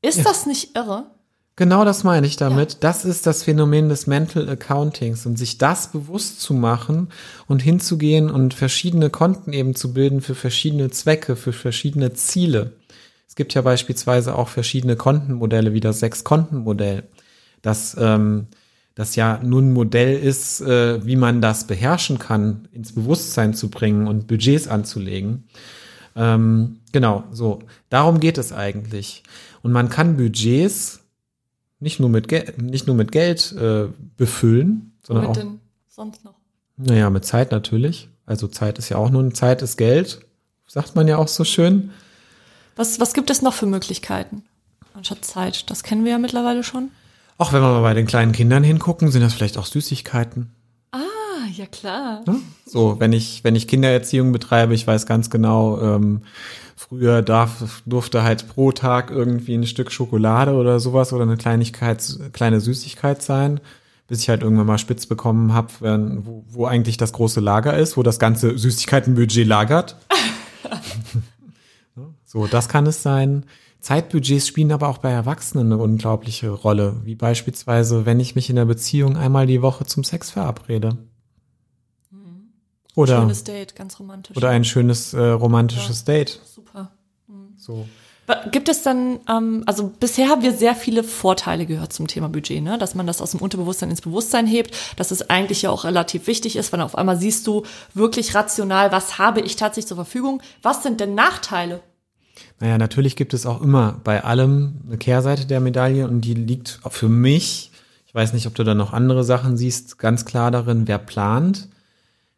Ist 0.00 0.18
ja. 0.18 0.24
das 0.24 0.46
nicht 0.46 0.76
irre? 0.76 1.10
Genau 1.60 1.84
das 1.84 2.04
meine 2.04 2.26
ich 2.26 2.36
damit. 2.36 2.72
Ja. 2.72 2.78
Das 2.80 3.04
ist 3.04 3.26
das 3.26 3.42
Phänomen 3.42 3.90
des 3.90 4.06
Mental 4.06 4.48
Accountings 4.48 5.26
und 5.26 5.36
sich 5.36 5.58
das 5.58 5.92
bewusst 5.92 6.40
zu 6.40 6.54
machen 6.54 7.08
und 7.48 7.60
hinzugehen 7.60 8.30
und 8.30 8.54
verschiedene 8.54 9.10
Konten 9.10 9.52
eben 9.52 9.74
zu 9.74 9.92
bilden 9.92 10.22
für 10.22 10.34
verschiedene 10.34 10.88
Zwecke, 10.88 11.36
für 11.36 11.52
verschiedene 11.52 12.14
Ziele. 12.14 12.72
Es 13.28 13.34
gibt 13.34 13.52
ja 13.52 13.60
beispielsweise 13.60 14.36
auch 14.36 14.48
verschiedene 14.48 14.96
Kontenmodelle, 14.96 15.74
wie 15.74 15.80
das 15.80 16.00
Sechs-Konten-Modell, 16.00 17.02
das, 17.60 17.94
ähm, 18.00 18.46
das 18.94 19.14
ja 19.14 19.38
nun 19.42 19.68
ein 19.68 19.72
Modell 19.74 20.18
ist, 20.18 20.62
äh, 20.62 21.04
wie 21.04 21.16
man 21.16 21.42
das 21.42 21.66
beherrschen 21.66 22.18
kann, 22.18 22.68
ins 22.72 22.94
Bewusstsein 22.94 23.52
zu 23.52 23.68
bringen 23.68 24.06
und 24.06 24.28
Budgets 24.28 24.66
anzulegen. 24.66 25.44
Ähm, 26.16 26.78
genau, 26.92 27.24
so. 27.32 27.58
Darum 27.90 28.18
geht 28.18 28.38
es 28.38 28.50
eigentlich. 28.50 29.24
Und 29.60 29.72
man 29.72 29.90
kann 29.90 30.16
Budgets 30.16 30.99
nicht 31.80 31.98
nur 31.98 32.08
mit, 32.08 32.28
Gel 32.28 32.54
nicht 32.58 32.86
nur 32.86 32.94
mit 32.94 33.10
Geld 33.10 33.52
äh, 33.52 33.88
befüllen, 34.16 34.92
sondern 35.02 35.26
Womit 35.26 35.38
auch. 35.38 35.42
Denn 35.42 35.60
sonst 35.88 36.24
noch? 36.24 36.34
Naja, 36.76 37.10
mit 37.10 37.24
Zeit 37.24 37.50
natürlich. 37.50 38.08
Also 38.26 38.46
Zeit 38.46 38.78
ist 38.78 38.88
ja 38.88 38.96
auch 38.96 39.10
nur 39.10 39.22
eine 39.22 39.32
Zeit 39.32 39.60
ist 39.62 39.76
Geld, 39.76 40.20
sagt 40.66 40.94
man 40.94 41.08
ja 41.08 41.16
auch 41.16 41.28
so 41.28 41.44
schön. 41.44 41.90
Was, 42.76 43.00
was 43.00 43.12
gibt 43.12 43.28
es 43.30 43.42
noch 43.42 43.54
für 43.54 43.66
Möglichkeiten 43.66 44.44
anstatt 44.94 45.24
Zeit? 45.24 45.68
Das 45.68 45.82
kennen 45.82 46.04
wir 46.04 46.12
ja 46.12 46.18
mittlerweile 46.18 46.62
schon. 46.62 46.90
Auch 47.38 47.52
wenn 47.52 47.62
wir 47.62 47.72
mal 47.72 47.82
bei 47.82 47.94
den 47.94 48.06
kleinen 48.06 48.32
Kindern 48.32 48.62
hingucken, 48.62 49.10
sind 49.10 49.22
das 49.22 49.34
vielleicht 49.34 49.58
auch 49.58 49.66
Süßigkeiten. 49.66 50.52
Klar. 51.72 52.22
So, 52.66 52.98
wenn 52.98 53.12
ich, 53.12 53.44
wenn 53.44 53.54
ich 53.54 53.68
Kindererziehung 53.68 54.32
betreibe, 54.32 54.74
ich 54.74 54.86
weiß 54.86 55.06
ganz 55.06 55.30
genau, 55.30 55.80
ähm, 55.80 56.22
Früher 56.80 57.20
darf, 57.20 57.82
durfte 57.84 58.22
halt 58.22 58.48
pro 58.48 58.72
Tag 58.72 59.10
irgendwie 59.10 59.54
ein 59.54 59.66
Stück 59.66 59.92
Schokolade 59.92 60.54
oder 60.54 60.80
sowas 60.80 61.12
oder 61.12 61.24
eine 61.24 61.36
Kleinigkeit, 61.36 62.02
kleine 62.32 62.58
Süßigkeit 62.58 63.20
sein, 63.20 63.60
bis 64.08 64.22
ich 64.22 64.30
halt 64.30 64.42
irgendwann 64.42 64.66
mal 64.66 64.78
spitz 64.78 65.04
bekommen 65.04 65.52
habe, 65.52 65.68
wo, 66.24 66.42
wo 66.48 66.64
eigentlich 66.64 66.96
das 66.96 67.12
große 67.12 67.40
Lager 67.40 67.76
ist, 67.76 67.98
wo 67.98 68.02
das 68.02 68.18
ganze 68.18 68.56
Süßigkeitenbudget 68.56 69.46
lagert. 69.46 69.96
so, 72.24 72.46
das 72.46 72.70
kann 72.70 72.86
es 72.86 73.02
sein. 73.02 73.44
Zeitbudgets 73.80 74.48
spielen 74.48 74.72
aber 74.72 74.88
auch 74.88 74.98
bei 74.98 75.10
Erwachsenen 75.10 75.74
eine 75.74 75.82
unglaubliche 75.82 76.48
Rolle, 76.48 76.96
wie 77.04 77.14
beispielsweise, 77.14 78.06
wenn 78.06 78.20
ich 78.20 78.34
mich 78.34 78.48
in 78.48 78.56
der 78.56 78.64
Beziehung 78.64 79.18
einmal 79.18 79.46
die 79.46 79.60
Woche 79.60 79.84
zum 79.84 80.02
Sex 80.02 80.30
verabrede. 80.30 80.96
Oder, 82.94 83.20
schönes 83.20 83.44
Date, 83.44 83.76
ganz 83.76 83.98
romantisch. 83.98 84.36
Oder 84.36 84.48
ein 84.48 84.64
schönes 84.64 85.14
äh, 85.14 85.20
romantisches 85.20 86.04
ja, 86.06 86.14
Date. 86.14 86.40
Super. 86.44 86.90
Mhm. 87.28 87.54
So. 87.56 87.86
Gibt 88.52 88.68
es 88.68 88.82
dann, 88.82 89.18
ähm, 89.28 89.62
also 89.66 89.92
bisher 89.98 90.28
haben 90.28 90.42
wir 90.42 90.52
sehr 90.52 90.74
viele 90.74 91.02
Vorteile 91.02 91.66
gehört 91.66 91.92
zum 91.92 92.06
Thema 92.06 92.28
Budget, 92.28 92.62
ne? 92.62 92.78
dass 92.78 92.94
man 92.94 93.06
das 93.06 93.20
aus 93.20 93.32
dem 93.32 93.40
Unterbewusstsein 93.40 93.90
ins 93.90 94.00
Bewusstsein 94.00 94.46
hebt, 94.46 94.76
dass 94.96 95.10
es 95.10 95.30
eigentlich 95.30 95.62
ja 95.62 95.70
auch 95.70 95.84
relativ 95.84 96.26
wichtig 96.26 96.56
ist, 96.56 96.72
weil 96.72 96.80
auf 96.80 96.96
einmal 96.96 97.16
siehst 97.16 97.46
du 97.46 97.64
wirklich 97.94 98.34
rational, 98.34 98.92
was 98.92 99.18
habe 99.18 99.40
ich 99.40 99.56
tatsächlich 99.56 99.88
zur 99.88 99.96
Verfügung, 99.96 100.42
was 100.62 100.82
sind 100.82 101.00
denn 101.00 101.14
Nachteile? 101.14 101.80
Naja, 102.60 102.78
natürlich 102.78 103.16
gibt 103.16 103.34
es 103.34 103.46
auch 103.46 103.60
immer 103.60 104.00
bei 104.04 104.22
allem 104.22 104.80
eine 104.86 104.98
Kehrseite 104.98 105.46
der 105.46 105.60
Medaille 105.60 106.06
und 106.06 106.20
die 106.20 106.34
liegt 106.34 106.80
für 106.88 107.08
mich, 107.08 107.72
ich 108.06 108.14
weiß 108.14 108.32
nicht, 108.32 108.46
ob 108.46 108.54
du 108.54 108.64
da 108.64 108.74
noch 108.74 108.92
andere 108.92 109.24
Sachen 109.24 109.56
siehst, 109.56 109.98
ganz 109.98 110.24
klar 110.24 110.50
darin, 110.50 110.86
wer 110.86 110.98
plant 110.98 111.68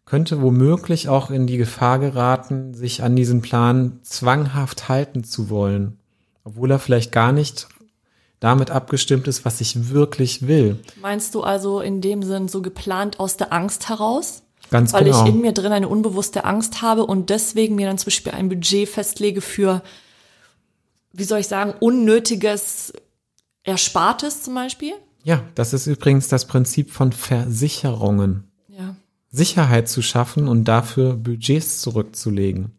könnte 0.04 0.42
womöglich 0.42 1.08
auch 1.08 1.30
in 1.30 1.46
die 1.46 1.56
Gefahr 1.56 1.98
geraten, 1.98 2.74
sich 2.74 3.02
an 3.02 3.16
diesen 3.16 3.42
Plan 3.42 4.00
zwanghaft 4.02 4.88
halten 4.88 5.24
zu 5.24 5.48
wollen, 5.48 5.98
obwohl 6.44 6.70
er 6.70 6.78
vielleicht 6.78 7.12
gar 7.12 7.32
nicht 7.32 7.68
damit 8.40 8.70
abgestimmt 8.72 9.28
ist, 9.28 9.44
was 9.44 9.60
ich 9.60 9.90
wirklich 9.90 10.48
will. 10.48 10.80
Meinst 11.00 11.34
du 11.34 11.42
also 11.42 11.80
in 11.80 12.00
dem 12.00 12.24
Sinn 12.24 12.48
so 12.48 12.60
geplant 12.60 13.20
aus 13.20 13.36
der 13.36 13.52
Angst 13.52 13.88
heraus? 13.88 14.42
Ganz 14.70 14.92
weil 14.92 15.04
genau. 15.04 15.18
Weil 15.18 15.28
ich 15.28 15.34
in 15.34 15.40
mir 15.40 15.52
drin 15.52 15.70
eine 15.70 15.88
unbewusste 15.88 16.44
Angst 16.44 16.82
habe 16.82 17.06
und 17.06 17.30
deswegen 17.30 17.76
mir 17.76 17.86
dann 17.86 17.98
zum 17.98 18.06
Beispiel 18.06 18.32
ein 18.32 18.48
Budget 18.48 18.88
festlege 18.88 19.40
für, 19.40 19.82
wie 21.12 21.24
soll 21.24 21.38
ich 21.38 21.46
sagen, 21.46 21.74
unnötiges 21.78 22.92
Erspartes 23.62 24.42
zum 24.42 24.54
Beispiel? 24.54 24.94
Ja, 25.22 25.44
das 25.54 25.72
ist 25.72 25.86
übrigens 25.86 26.26
das 26.26 26.46
Prinzip 26.46 26.90
von 26.90 27.12
Versicherungen. 27.12 28.51
Sicherheit 29.32 29.88
zu 29.88 30.02
schaffen 30.02 30.46
und 30.46 30.64
dafür 30.64 31.14
Budgets 31.14 31.80
zurückzulegen. 31.80 32.72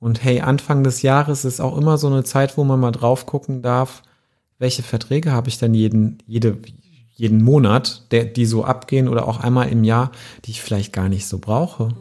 Und 0.00 0.22
hey, 0.22 0.40
Anfang 0.40 0.82
des 0.82 1.02
Jahres 1.02 1.44
ist 1.44 1.60
auch 1.60 1.78
immer 1.78 1.96
so 1.96 2.08
eine 2.08 2.24
Zeit, 2.24 2.58
wo 2.58 2.64
man 2.64 2.80
mal 2.80 2.90
drauf 2.90 3.24
gucken 3.24 3.62
darf, 3.62 4.02
welche 4.58 4.82
Verträge 4.82 5.32
habe 5.32 5.48
ich 5.48 5.58
denn 5.58 5.72
jeden, 5.72 6.18
jede, 6.26 6.58
jeden 7.14 7.42
Monat, 7.42 8.04
der, 8.10 8.24
die 8.24 8.46
so 8.46 8.64
abgehen 8.64 9.08
oder 9.08 9.28
auch 9.28 9.40
einmal 9.40 9.68
im 9.68 9.84
Jahr, 9.84 10.10
die 10.44 10.50
ich 10.50 10.60
vielleicht 10.60 10.92
gar 10.92 11.08
nicht 11.08 11.26
so 11.26 11.38
brauche. 11.38 11.94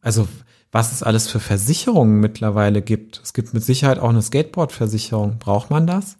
Also 0.00 0.28
was 0.72 0.90
es 0.90 1.02
alles 1.02 1.28
für 1.28 1.38
Versicherungen 1.38 2.18
mittlerweile 2.18 2.80
gibt. 2.80 3.20
Es 3.22 3.34
gibt 3.34 3.52
mit 3.52 3.62
Sicherheit 3.62 3.98
auch 3.98 4.08
eine 4.08 4.22
Skateboard-Versicherung. 4.22 5.38
Braucht 5.38 5.70
man 5.70 5.86
das? 5.86 6.16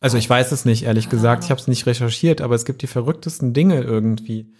Also 0.00 0.16
ich 0.16 0.30
weiß 0.30 0.52
es 0.52 0.64
nicht, 0.64 0.84
ehrlich 0.84 1.08
gesagt. 1.08 1.42
Ich 1.42 1.50
habe 1.50 1.60
es 1.60 1.66
nicht 1.66 1.84
recherchiert, 1.86 2.40
aber 2.40 2.54
es 2.54 2.64
gibt 2.64 2.82
die 2.82 2.86
verrücktesten 2.86 3.52
Dinge 3.52 3.80
irgendwie, 3.80 4.52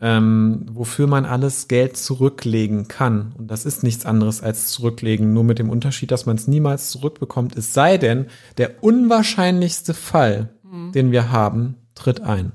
ähm, 0.00 0.66
wofür 0.70 1.06
man 1.06 1.24
alles 1.24 1.68
Geld 1.68 1.96
zurücklegen 1.96 2.88
kann. 2.88 3.34
Und 3.38 3.50
das 3.50 3.64
ist 3.64 3.82
nichts 3.82 4.04
anderes 4.04 4.42
als 4.42 4.68
zurücklegen, 4.68 5.32
nur 5.32 5.44
mit 5.44 5.58
dem 5.58 5.70
Unterschied, 5.70 6.10
dass 6.10 6.26
man 6.26 6.36
es 6.36 6.46
niemals 6.46 6.90
zurückbekommt. 6.90 7.56
Es 7.56 7.72
sei 7.72 7.96
denn, 7.96 8.26
der 8.58 8.82
unwahrscheinlichste 8.82 9.94
Fall, 9.94 10.50
den 10.94 11.12
wir 11.12 11.30
haben, 11.30 11.76
tritt 11.94 12.20
ein. 12.20 12.52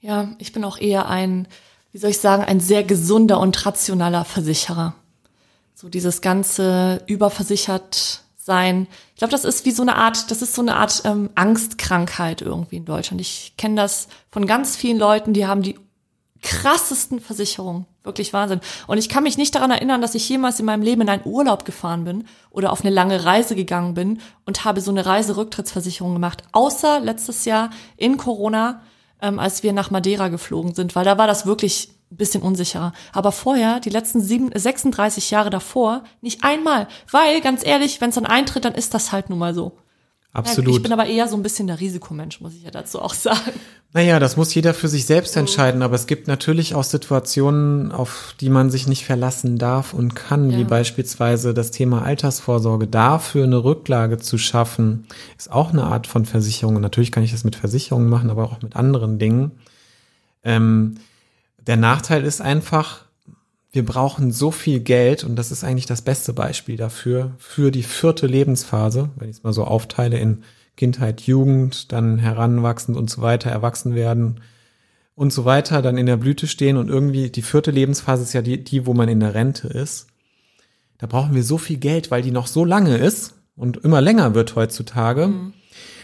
Ja, 0.00 0.28
ich 0.38 0.52
bin 0.52 0.64
auch 0.64 0.78
eher 0.78 1.08
ein, 1.08 1.46
wie 1.92 1.98
soll 1.98 2.10
ich 2.10 2.18
sagen, 2.18 2.42
ein 2.42 2.60
sehr 2.60 2.82
gesunder 2.82 3.38
und 3.38 3.66
rationaler 3.66 4.24
Versicherer. 4.24 4.94
So 5.74 5.88
dieses 5.88 6.20
ganze 6.20 7.02
überversichert 7.06 8.24
sein. 8.42 8.86
Ich 9.14 9.18
glaube, 9.18 9.32
das 9.32 9.44
ist 9.44 9.64
wie 9.66 9.70
so 9.70 9.82
eine 9.82 9.96
Art, 9.96 10.30
das 10.30 10.42
ist 10.42 10.54
so 10.54 10.62
eine 10.62 10.76
Art 10.76 11.02
ähm, 11.04 11.30
Angstkrankheit 11.34 12.42
irgendwie 12.42 12.76
in 12.76 12.84
Deutschland. 12.84 13.20
Ich 13.20 13.54
kenne 13.56 13.76
das 13.76 14.08
von 14.30 14.46
ganz 14.46 14.76
vielen 14.76 14.98
Leuten, 14.98 15.32
die 15.32 15.46
haben 15.46 15.62
die 15.62 15.78
krassesten 16.42 17.20
Versicherungen. 17.20 17.86
Wirklich 18.02 18.32
Wahnsinn. 18.32 18.60
Und 18.86 18.96
ich 18.96 19.10
kann 19.10 19.24
mich 19.24 19.36
nicht 19.36 19.54
daran 19.54 19.70
erinnern, 19.70 20.00
dass 20.00 20.14
ich 20.14 20.26
jemals 20.26 20.58
in 20.58 20.64
meinem 20.64 20.80
Leben 20.80 21.02
in 21.02 21.10
einen 21.10 21.26
Urlaub 21.26 21.66
gefahren 21.66 22.04
bin 22.04 22.24
oder 22.50 22.72
auf 22.72 22.80
eine 22.80 22.94
lange 22.94 23.26
Reise 23.26 23.54
gegangen 23.54 23.92
bin 23.92 24.20
und 24.46 24.64
habe 24.64 24.80
so 24.80 24.90
eine 24.90 25.04
Reiserücktrittsversicherung 25.04 26.14
gemacht. 26.14 26.42
Außer 26.52 27.00
letztes 27.00 27.44
Jahr 27.44 27.68
in 27.98 28.16
Corona, 28.16 28.80
ähm, 29.20 29.38
als 29.38 29.62
wir 29.62 29.74
nach 29.74 29.90
Madeira 29.90 30.28
geflogen 30.28 30.74
sind, 30.74 30.96
weil 30.96 31.04
da 31.04 31.18
war 31.18 31.26
das 31.26 31.44
wirklich 31.44 31.90
bisschen 32.10 32.42
unsicherer. 32.42 32.92
Aber 33.12 33.32
vorher, 33.32 33.80
die 33.80 33.90
letzten 33.90 34.20
sieben, 34.20 34.50
36 34.54 35.30
Jahre 35.30 35.50
davor, 35.50 36.04
nicht 36.20 36.44
einmal. 36.44 36.88
Weil, 37.10 37.40
ganz 37.40 37.64
ehrlich, 37.64 38.00
wenn 38.00 38.10
es 38.10 38.16
dann 38.16 38.26
eintritt, 38.26 38.64
dann 38.64 38.74
ist 38.74 38.94
das 38.94 39.12
halt 39.12 39.30
nun 39.30 39.38
mal 39.38 39.54
so. 39.54 39.72
Absolut. 40.32 40.76
ich 40.76 40.82
bin 40.82 40.92
aber 40.92 41.06
eher 41.06 41.26
so 41.26 41.34
ein 41.34 41.42
bisschen 41.42 41.66
der 41.66 41.80
Risikomensch, 41.80 42.40
muss 42.40 42.54
ich 42.54 42.62
ja 42.62 42.70
dazu 42.70 43.02
auch 43.02 43.14
sagen. 43.14 43.50
Naja, 43.92 44.20
das 44.20 44.36
muss 44.36 44.54
jeder 44.54 44.74
für 44.74 44.86
sich 44.86 45.04
selbst 45.04 45.36
entscheiden, 45.36 45.82
aber 45.82 45.96
es 45.96 46.06
gibt 46.06 46.28
natürlich 46.28 46.76
auch 46.76 46.84
Situationen, 46.84 47.90
auf 47.90 48.36
die 48.40 48.48
man 48.48 48.70
sich 48.70 48.86
nicht 48.86 49.04
verlassen 49.04 49.58
darf 49.58 49.92
und 49.92 50.14
kann, 50.14 50.50
wie 50.54 50.60
Ja. 50.60 50.66
beispielsweise 50.68 51.52
das 51.52 51.72
Thema 51.72 52.02
Altersvorsorge. 52.02 52.86
Dafür 52.86 53.42
eine 53.42 53.64
Rücklage 53.64 54.18
zu 54.18 54.38
schaffen, 54.38 55.08
ist 55.36 55.50
auch 55.50 55.70
eine 55.72 55.82
Art 55.82 56.06
von 56.06 56.24
Versicherung. 56.26 56.76
Und 56.76 56.82
natürlich 56.82 57.10
kann 57.10 57.24
ich 57.24 57.32
das 57.32 57.42
mit 57.42 57.56
Versicherungen 57.56 58.08
machen, 58.08 58.30
aber 58.30 58.44
auch 58.44 58.62
mit 58.62 58.76
anderen 58.76 59.18
Dingen. 59.18 59.50
Ähm, 60.44 60.94
der 61.70 61.76
Nachteil 61.76 62.24
ist 62.24 62.40
einfach, 62.40 63.04
wir 63.70 63.86
brauchen 63.86 64.32
so 64.32 64.50
viel 64.50 64.80
Geld 64.80 65.22
und 65.22 65.36
das 65.36 65.52
ist 65.52 65.62
eigentlich 65.62 65.86
das 65.86 66.02
beste 66.02 66.32
Beispiel 66.32 66.76
dafür, 66.76 67.36
für 67.38 67.70
die 67.70 67.84
vierte 67.84 68.26
Lebensphase, 68.26 69.10
wenn 69.14 69.30
ich 69.30 69.36
es 69.36 69.42
mal 69.44 69.52
so 69.52 69.62
aufteile 69.62 70.18
in 70.18 70.42
Kindheit, 70.76 71.20
Jugend, 71.20 71.92
dann 71.92 72.18
heranwachsend 72.18 72.98
und 72.98 73.08
so 73.08 73.22
weiter, 73.22 73.52
erwachsen 73.52 73.94
werden 73.94 74.40
und 75.14 75.32
so 75.32 75.44
weiter, 75.44 75.80
dann 75.80 75.96
in 75.96 76.06
der 76.06 76.16
Blüte 76.16 76.48
stehen 76.48 76.76
und 76.76 76.88
irgendwie 76.88 77.30
die 77.30 77.42
vierte 77.42 77.70
Lebensphase 77.70 78.24
ist 78.24 78.32
ja 78.32 78.42
die, 78.42 78.64
die, 78.64 78.84
wo 78.84 78.92
man 78.92 79.08
in 79.08 79.20
der 79.20 79.34
Rente 79.34 79.68
ist. 79.68 80.08
Da 80.98 81.06
brauchen 81.06 81.36
wir 81.36 81.44
so 81.44 81.56
viel 81.56 81.76
Geld, 81.76 82.10
weil 82.10 82.22
die 82.22 82.32
noch 82.32 82.48
so 82.48 82.64
lange 82.64 82.96
ist 82.96 83.34
und 83.54 83.76
immer 83.76 84.00
länger 84.00 84.34
wird 84.34 84.56
heutzutage, 84.56 85.32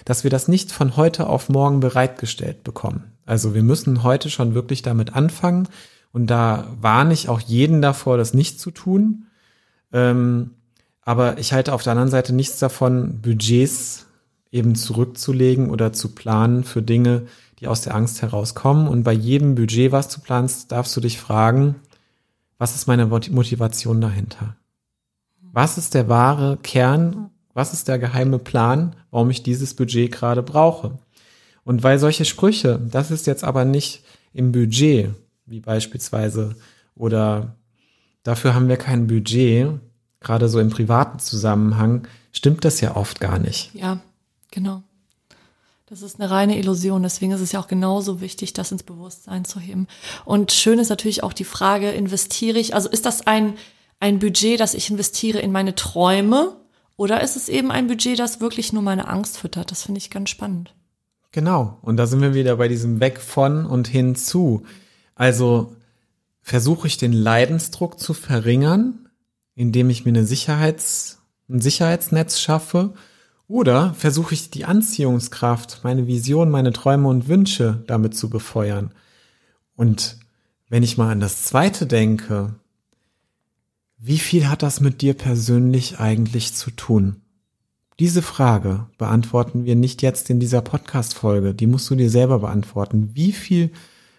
dass 0.05 0.23
wir 0.23 0.31
das 0.31 0.47
nicht 0.47 0.71
von 0.71 0.97
heute 0.97 1.27
auf 1.27 1.49
morgen 1.49 1.81
bereitgestellt 1.81 2.63
bekommen. 2.63 3.16
Also 3.27 3.55
wir 3.55 3.63
müssen 3.63 4.03
heute 4.03 4.31
schon 4.31 4.55
wirklich 4.55 4.83
damit 4.83 5.15
anfangen 5.15 5.69
und 6.13 6.29
da 6.29 6.69
warne 6.81 7.13
ich 7.13 7.29
auch 7.29 7.41
jeden 7.41 7.83
davor, 7.83 8.17
das 8.17 8.33
nicht 8.33 8.59
zu 8.61 8.71
tun. 8.71 9.27
Ähm, 9.93 10.53
aber 11.03 11.39
ich 11.39 11.53
halte 11.53 11.73
auf 11.75 11.83
der 11.83 11.93
anderen 11.93 12.11
Seite 12.11 12.33
nichts 12.35 12.59
davon, 12.59 13.21
Budgets 13.21 14.07
eben 14.51 14.75
zurückzulegen 14.75 15.71
oder 15.71 15.93
zu 15.93 16.15
planen 16.15 16.65
für 16.65 16.83
Dinge, 16.83 17.27
die 17.61 17.69
aus 17.69 17.83
der 17.83 17.95
Angst 17.95 18.23
herauskommen. 18.23 18.89
Und 18.89 19.03
bei 19.03 19.13
jedem 19.13 19.55
Budget, 19.55 19.93
was 19.93 20.09
du 20.09 20.21
planst, 20.21 20.73
darfst 20.73 20.97
du 20.97 21.01
dich 21.01 21.19
fragen, 21.19 21.77
was 22.59 22.75
ist 22.75 22.87
meine 22.87 23.07
Mot- 23.07 23.31
Motivation 23.31 24.01
dahinter? 24.01 24.57
Was 25.53 25.79
ist 25.79 25.95
der 25.95 26.09
wahre 26.09 26.57
Kern? 26.59 27.31
Was 27.55 27.73
ist 27.73 27.89
der 27.89 27.99
geheime 27.99 28.39
Plan, 28.39 28.97
warum 29.11 29.31
ich 29.31 29.43
dieses 29.43 29.75
Budget 29.75 30.13
gerade 30.13 30.43
brauche? 30.43 30.99
Und 31.67 31.83
weil 31.83 31.99
solche 31.99 32.25
Sprüche, 32.25 32.79
das 32.79 33.11
ist 33.11 33.27
jetzt 33.27 33.43
aber 33.43 33.65
nicht 33.65 34.05
im 34.33 34.53
Budget, 34.53 35.11
wie 35.47 35.59
beispielsweise, 35.59 36.55
oder 36.95 37.57
dafür 38.23 38.55
haben 38.55 38.69
wir 38.69 38.77
kein 38.77 39.09
Budget, 39.09 39.73
gerade 40.21 40.49
so 40.49 40.61
im 40.61 40.71
privaten 40.71 41.19
Zusammenhang, 41.19 42.07
stimmt 42.31 42.65
das 42.65 42.81
ja 42.81 42.95
oft 42.95 43.19
gar 43.19 43.41
nicht. 43.41 43.75
Ja, 43.75 43.99
genau. 44.53 44.85
Das 45.87 46.03
ist 46.03 46.21
eine 46.21 46.31
reine 46.31 46.57
Illusion. 46.57 47.03
Deswegen 47.03 47.33
ist 47.33 47.41
es 47.41 47.51
ja 47.51 47.59
auch 47.59 47.67
genauso 47.67 48.21
wichtig, 48.21 48.53
das 48.53 48.71
ins 48.71 48.85
Bewusstsein 48.85 49.45
zu 49.45 49.59
heben. 49.59 49.89
Und 50.25 50.53
schön 50.53 50.79
ist 50.79 50.89
natürlich 50.89 51.25
auch 51.25 51.33
die 51.33 51.43
Frage, 51.43 51.91
investiere 51.91 52.61
ich, 52.61 52.77
also 52.77 52.89
ist 52.89 53.07
das 53.07 53.27
ein, 53.27 53.55
ein 53.99 54.21
Budget, 54.21 54.61
das 54.61 54.75
ich 54.75 54.89
investiere 54.89 55.41
in 55.41 55.51
meine 55.51 55.75
Träume? 55.75 56.55
Oder 56.97 57.23
ist 57.23 57.35
es 57.35 57.49
eben 57.49 57.73
ein 57.73 57.89
Budget, 57.89 58.21
das 58.21 58.41
wirklich 58.41 58.73
nur 58.73 58.83
meine 58.85 59.09
Angst 59.09 59.39
füttert? 59.39 59.73
Das 59.73 59.83
finde 59.83 59.99
ich 59.99 60.11
ganz 60.11 60.31
spannend. 60.31 60.73
Genau. 61.37 61.77
Und 61.83 61.99
da 61.99 62.07
sind 62.07 62.23
wir 62.23 62.33
wieder 62.33 62.57
bei 62.57 62.67
diesem 62.67 62.99
Weg 62.99 63.21
von 63.21 63.67
und 63.67 63.89
hinzu. 63.89 64.63
Also 65.15 65.77
versuche 66.41 66.87
ich 66.87 66.97
den 66.97 67.13
Leidensdruck 67.13 68.01
zu 68.01 68.15
verringern, 68.15 69.11
indem 69.55 69.91
ich 69.91 70.07
mir 70.07 70.13
eine 70.13 70.25
Sicherheits, 70.25 71.21
ein 71.51 71.61
Sicherheitsnetz 71.61 72.41
schaffe, 72.41 72.95
oder 73.49 73.93
versuche 73.93 74.33
ich 74.33 74.49
die 74.49 74.65
Anziehungskraft, 74.65 75.81
meine 75.85 76.07
Vision, 76.07 76.51
meine 76.51 76.73
Träume 76.73 77.09
und 77.09 77.29
Wünsche 77.29 77.85
damit 77.87 78.17
zu 78.17 78.31
befeuern. 78.31 78.93
Und 79.75 80.17
wenn 80.71 80.83
ich 80.83 80.97
mal 80.97 81.13
an 81.13 81.21
das 81.21 81.45
zweite 81.45 81.87
denke, 81.87 82.55
wie 83.99 84.19
viel 84.19 84.49
hat 84.49 84.63
das 84.63 84.81
mit 84.81 85.03
dir 85.03 85.13
persönlich 85.13 86.01
eigentlich 86.01 86.55
zu 86.55 86.71
tun? 86.71 87.21
Diese 87.99 88.21
Frage 88.21 88.87
beantworten 88.99 89.65
wir 89.65 89.75
nicht 89.75 90.03
jetzt 90.03 90.29
in 90.29 90.39
dieser 90.39 90.61
Podcast-Folge. 90.61 91.55
Die 91.55 91.67
musst 91.67 91.89
du 91.89 91.95
dir 91.95 92.11
selber 92.11 92.41
beantworten. 92.41 93.11
Wie 93.15 93.33
viel 93.33 93.71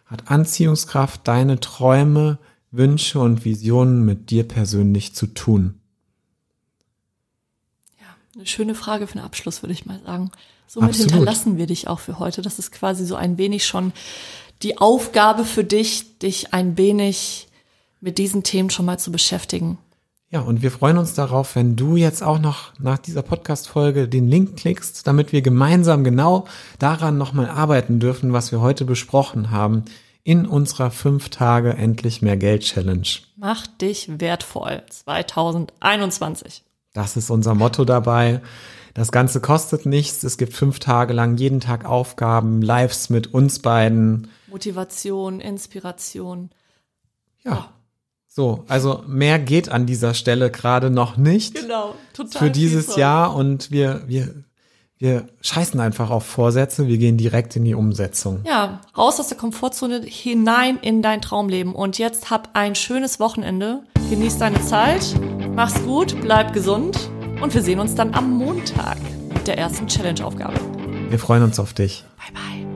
hat 0.07 0.31
Anziehungskraft 0.31 1.27
deine 1.27 1.59
Träume, 1.59 2.39
Wünsche 2.71 3.19
und 3.19 3.45
Visionen 3.45 4.03
mit 4.03 4.31
dir 4.31 4.47
persönlich 4.47 5.13
zu 5.13 5.27
tun? 5.27 5.79
Ja, 7.99 8.07
eine 8.35 8.47
schöne 8.47 8.73
Frage 8.73 9.05
für 9.05 9.19
den 9.19 9.23
Abschluss, 9.25 9.61
würde 9.61 9.73
ich 9.73 9.85
mal 9.85 10.01
sagen. 10.03 10.31
Somit 10.65 10.89
Absolut. 10.89 11.11
hinterlassen 11.11 11.57
wir 11.57 11.67
dich 11.67 11.87
auch 11.87 11.99
für 11.99 12.17
heute. 12.17 12.41
Das 12.41 12.57
ist 12.57 12.71
quasi 12.71 13.05
so 13.05 13.15
ein 13.15 13.37
wenig 13.37 13.67
schon 13.67 13.93
die 14.63 14.79
Aufgabe 14.79 15.45
für 15.45 15.63
dich, 15.63 16.17
dich 16.17 16.51
ein 16.51 16.77
wenig 16.79 17.47
mit 18.01 18.17
diesen 18.17 18.41
Themen 18.41 18.71
schon 18.71 18.85
mal 18.85 18.97
zu 18.97 19.11
beschäftigen. 19.11 19.77
Ja, 20.29 20.41
und 20.41 20.61
wir 20.61 20.71
freuen 20.71 20.97
uns 20.97 21.13
darauf, 21.13 21.55
wenn 21.55 21.77
du 21.77 21.95
jetzt 21.95 22.21
auch 22.21 22.39
noch 22.39 22.73
nach 22.79 22.97
dieser 22.97 23.21
Podcast-Folge 23.21 24.09
den 24.09 24.27
Link 24.27 24.57
klickst, 24.57 25.07
damit 25.07 25.31
wir 25.31 25.41
gemeinsam 25.41 26.03
genau 26.03 26.47
daran 26.79 27.17
nochmal 27.17 27.49
arbeiten 27.49 28.01
dürfen, 28.01 28.33
was 28.33 28.51
wir 28.51 28.59
heute 28.59 28.83
besprochen 28.83 29.51
haben 29.51 29.85
in 30.25 30.45
unserer 30.45 30.91
fünf 30.91 31.29
Tage 31.29 31.75
endlich 31.75 32.21
mehr 32.21 32.35
Geld 32.35 32.63
Challenge. 32.63 33.07
Mach 33.37 33.67
dich 33.67 34.19
wertvoll 34.19 34.83
2021. 34.89 36.63
Das 36.93 37.15
ist 37.15 37.29
unser 37.29 37.55
Motto 37.55 37.85
dabei. 37.85 38.41
Das 38.93 39.13
Ganze 39.13 39.39
kostet 39.39 39.85
nichts. 39.85 40.23
Es 40.23 40.37
gibt 40.37 40.51
fünf 40.51 40.79
Tage 40.79 41.13
lang 41.13 41.37
jeden 41.37 41.61
Tag 41.61 41.85
Aufgaben, 41.85 42.61
Lives 42.61 43.09
mit 43.09 43.33
uns 43.33 43.59
beiden. 43.59 44.27
Motivation, 44.47 45.39
Inspiration. 45.39 46.49
Ja. 47.45 47.69
So, 48.37 48.65
also 48.67 49.03
mehr 49.07 49.39
geht 49.39 49.69
an 49.69 49.87
dieser 49.87 50.13
Stelle 50.13 50.51
gerade 50.51 50.91
noch 50.91 51.17
nicht 51.17 51.55
Genau, 51.55 51.95
total. 52.13 52.39
für 52.39 52.51
dieses 52.51 52.93
viel 52.93 52.99
Jahr 52.99 53.35
und 53.35 53.71
wir, 53.71 54.03
wir, 54.05 54.31
wir 54.99 55.27
scheißen 55.41 55.79
einfach 55.79 56.11
auf 56.11 56.23
Vorsätze. 56.23 56.87
Wir 56.87 56.99
gehen 56.99 57.17
direkt 57.17 57.55
in 57.55 57.65
die 57.65 57.73
Umsetzung. 57.73 58.41
Ja, 58.45 58.81
raus 58.95 59.19
aus 59.19 59.29
der 59.29 59.37
Komfortzone, 59.37 60.03
hinein 60.03 60.77
in 60.79 61.01
dein 61.01 61.19
Traumleben. 61.23 61.73
Und 61.73 61.97
jetzt 61.97 62.29
hab 62.29 62.51
ein 62.53 62.75
schönes 62.75 63.19
Wochenende. 63.19 63.81
Genieß 64.11 64.37
deine 64.37 64.61
Zeit. 64.61 65.15
Mach's 65.55 65.83
gut, 65.83 66.15
bleib 66.21 66.53
gesund. 66.53 67.09
Und 67.41 67.55
wir 67.55 67.63
sehen 67.63 67.79
uns 67.79 67.95
dann 67.95 68.13
am 68.13 68.33
Montag 68.37 68.99
mit 69.33 69.47
der 69.47 69.57
ersten 69.57 69.87
Challenge-Aufgabe. 69.87 70.59
Wir 71.09 71.17
freuen 71.17 71.41
uns 71.41 71.59
auf 71.59 71.73
dich. 71.73 72.03
Bye, 72.17 72.33
bye. 72.35 72.66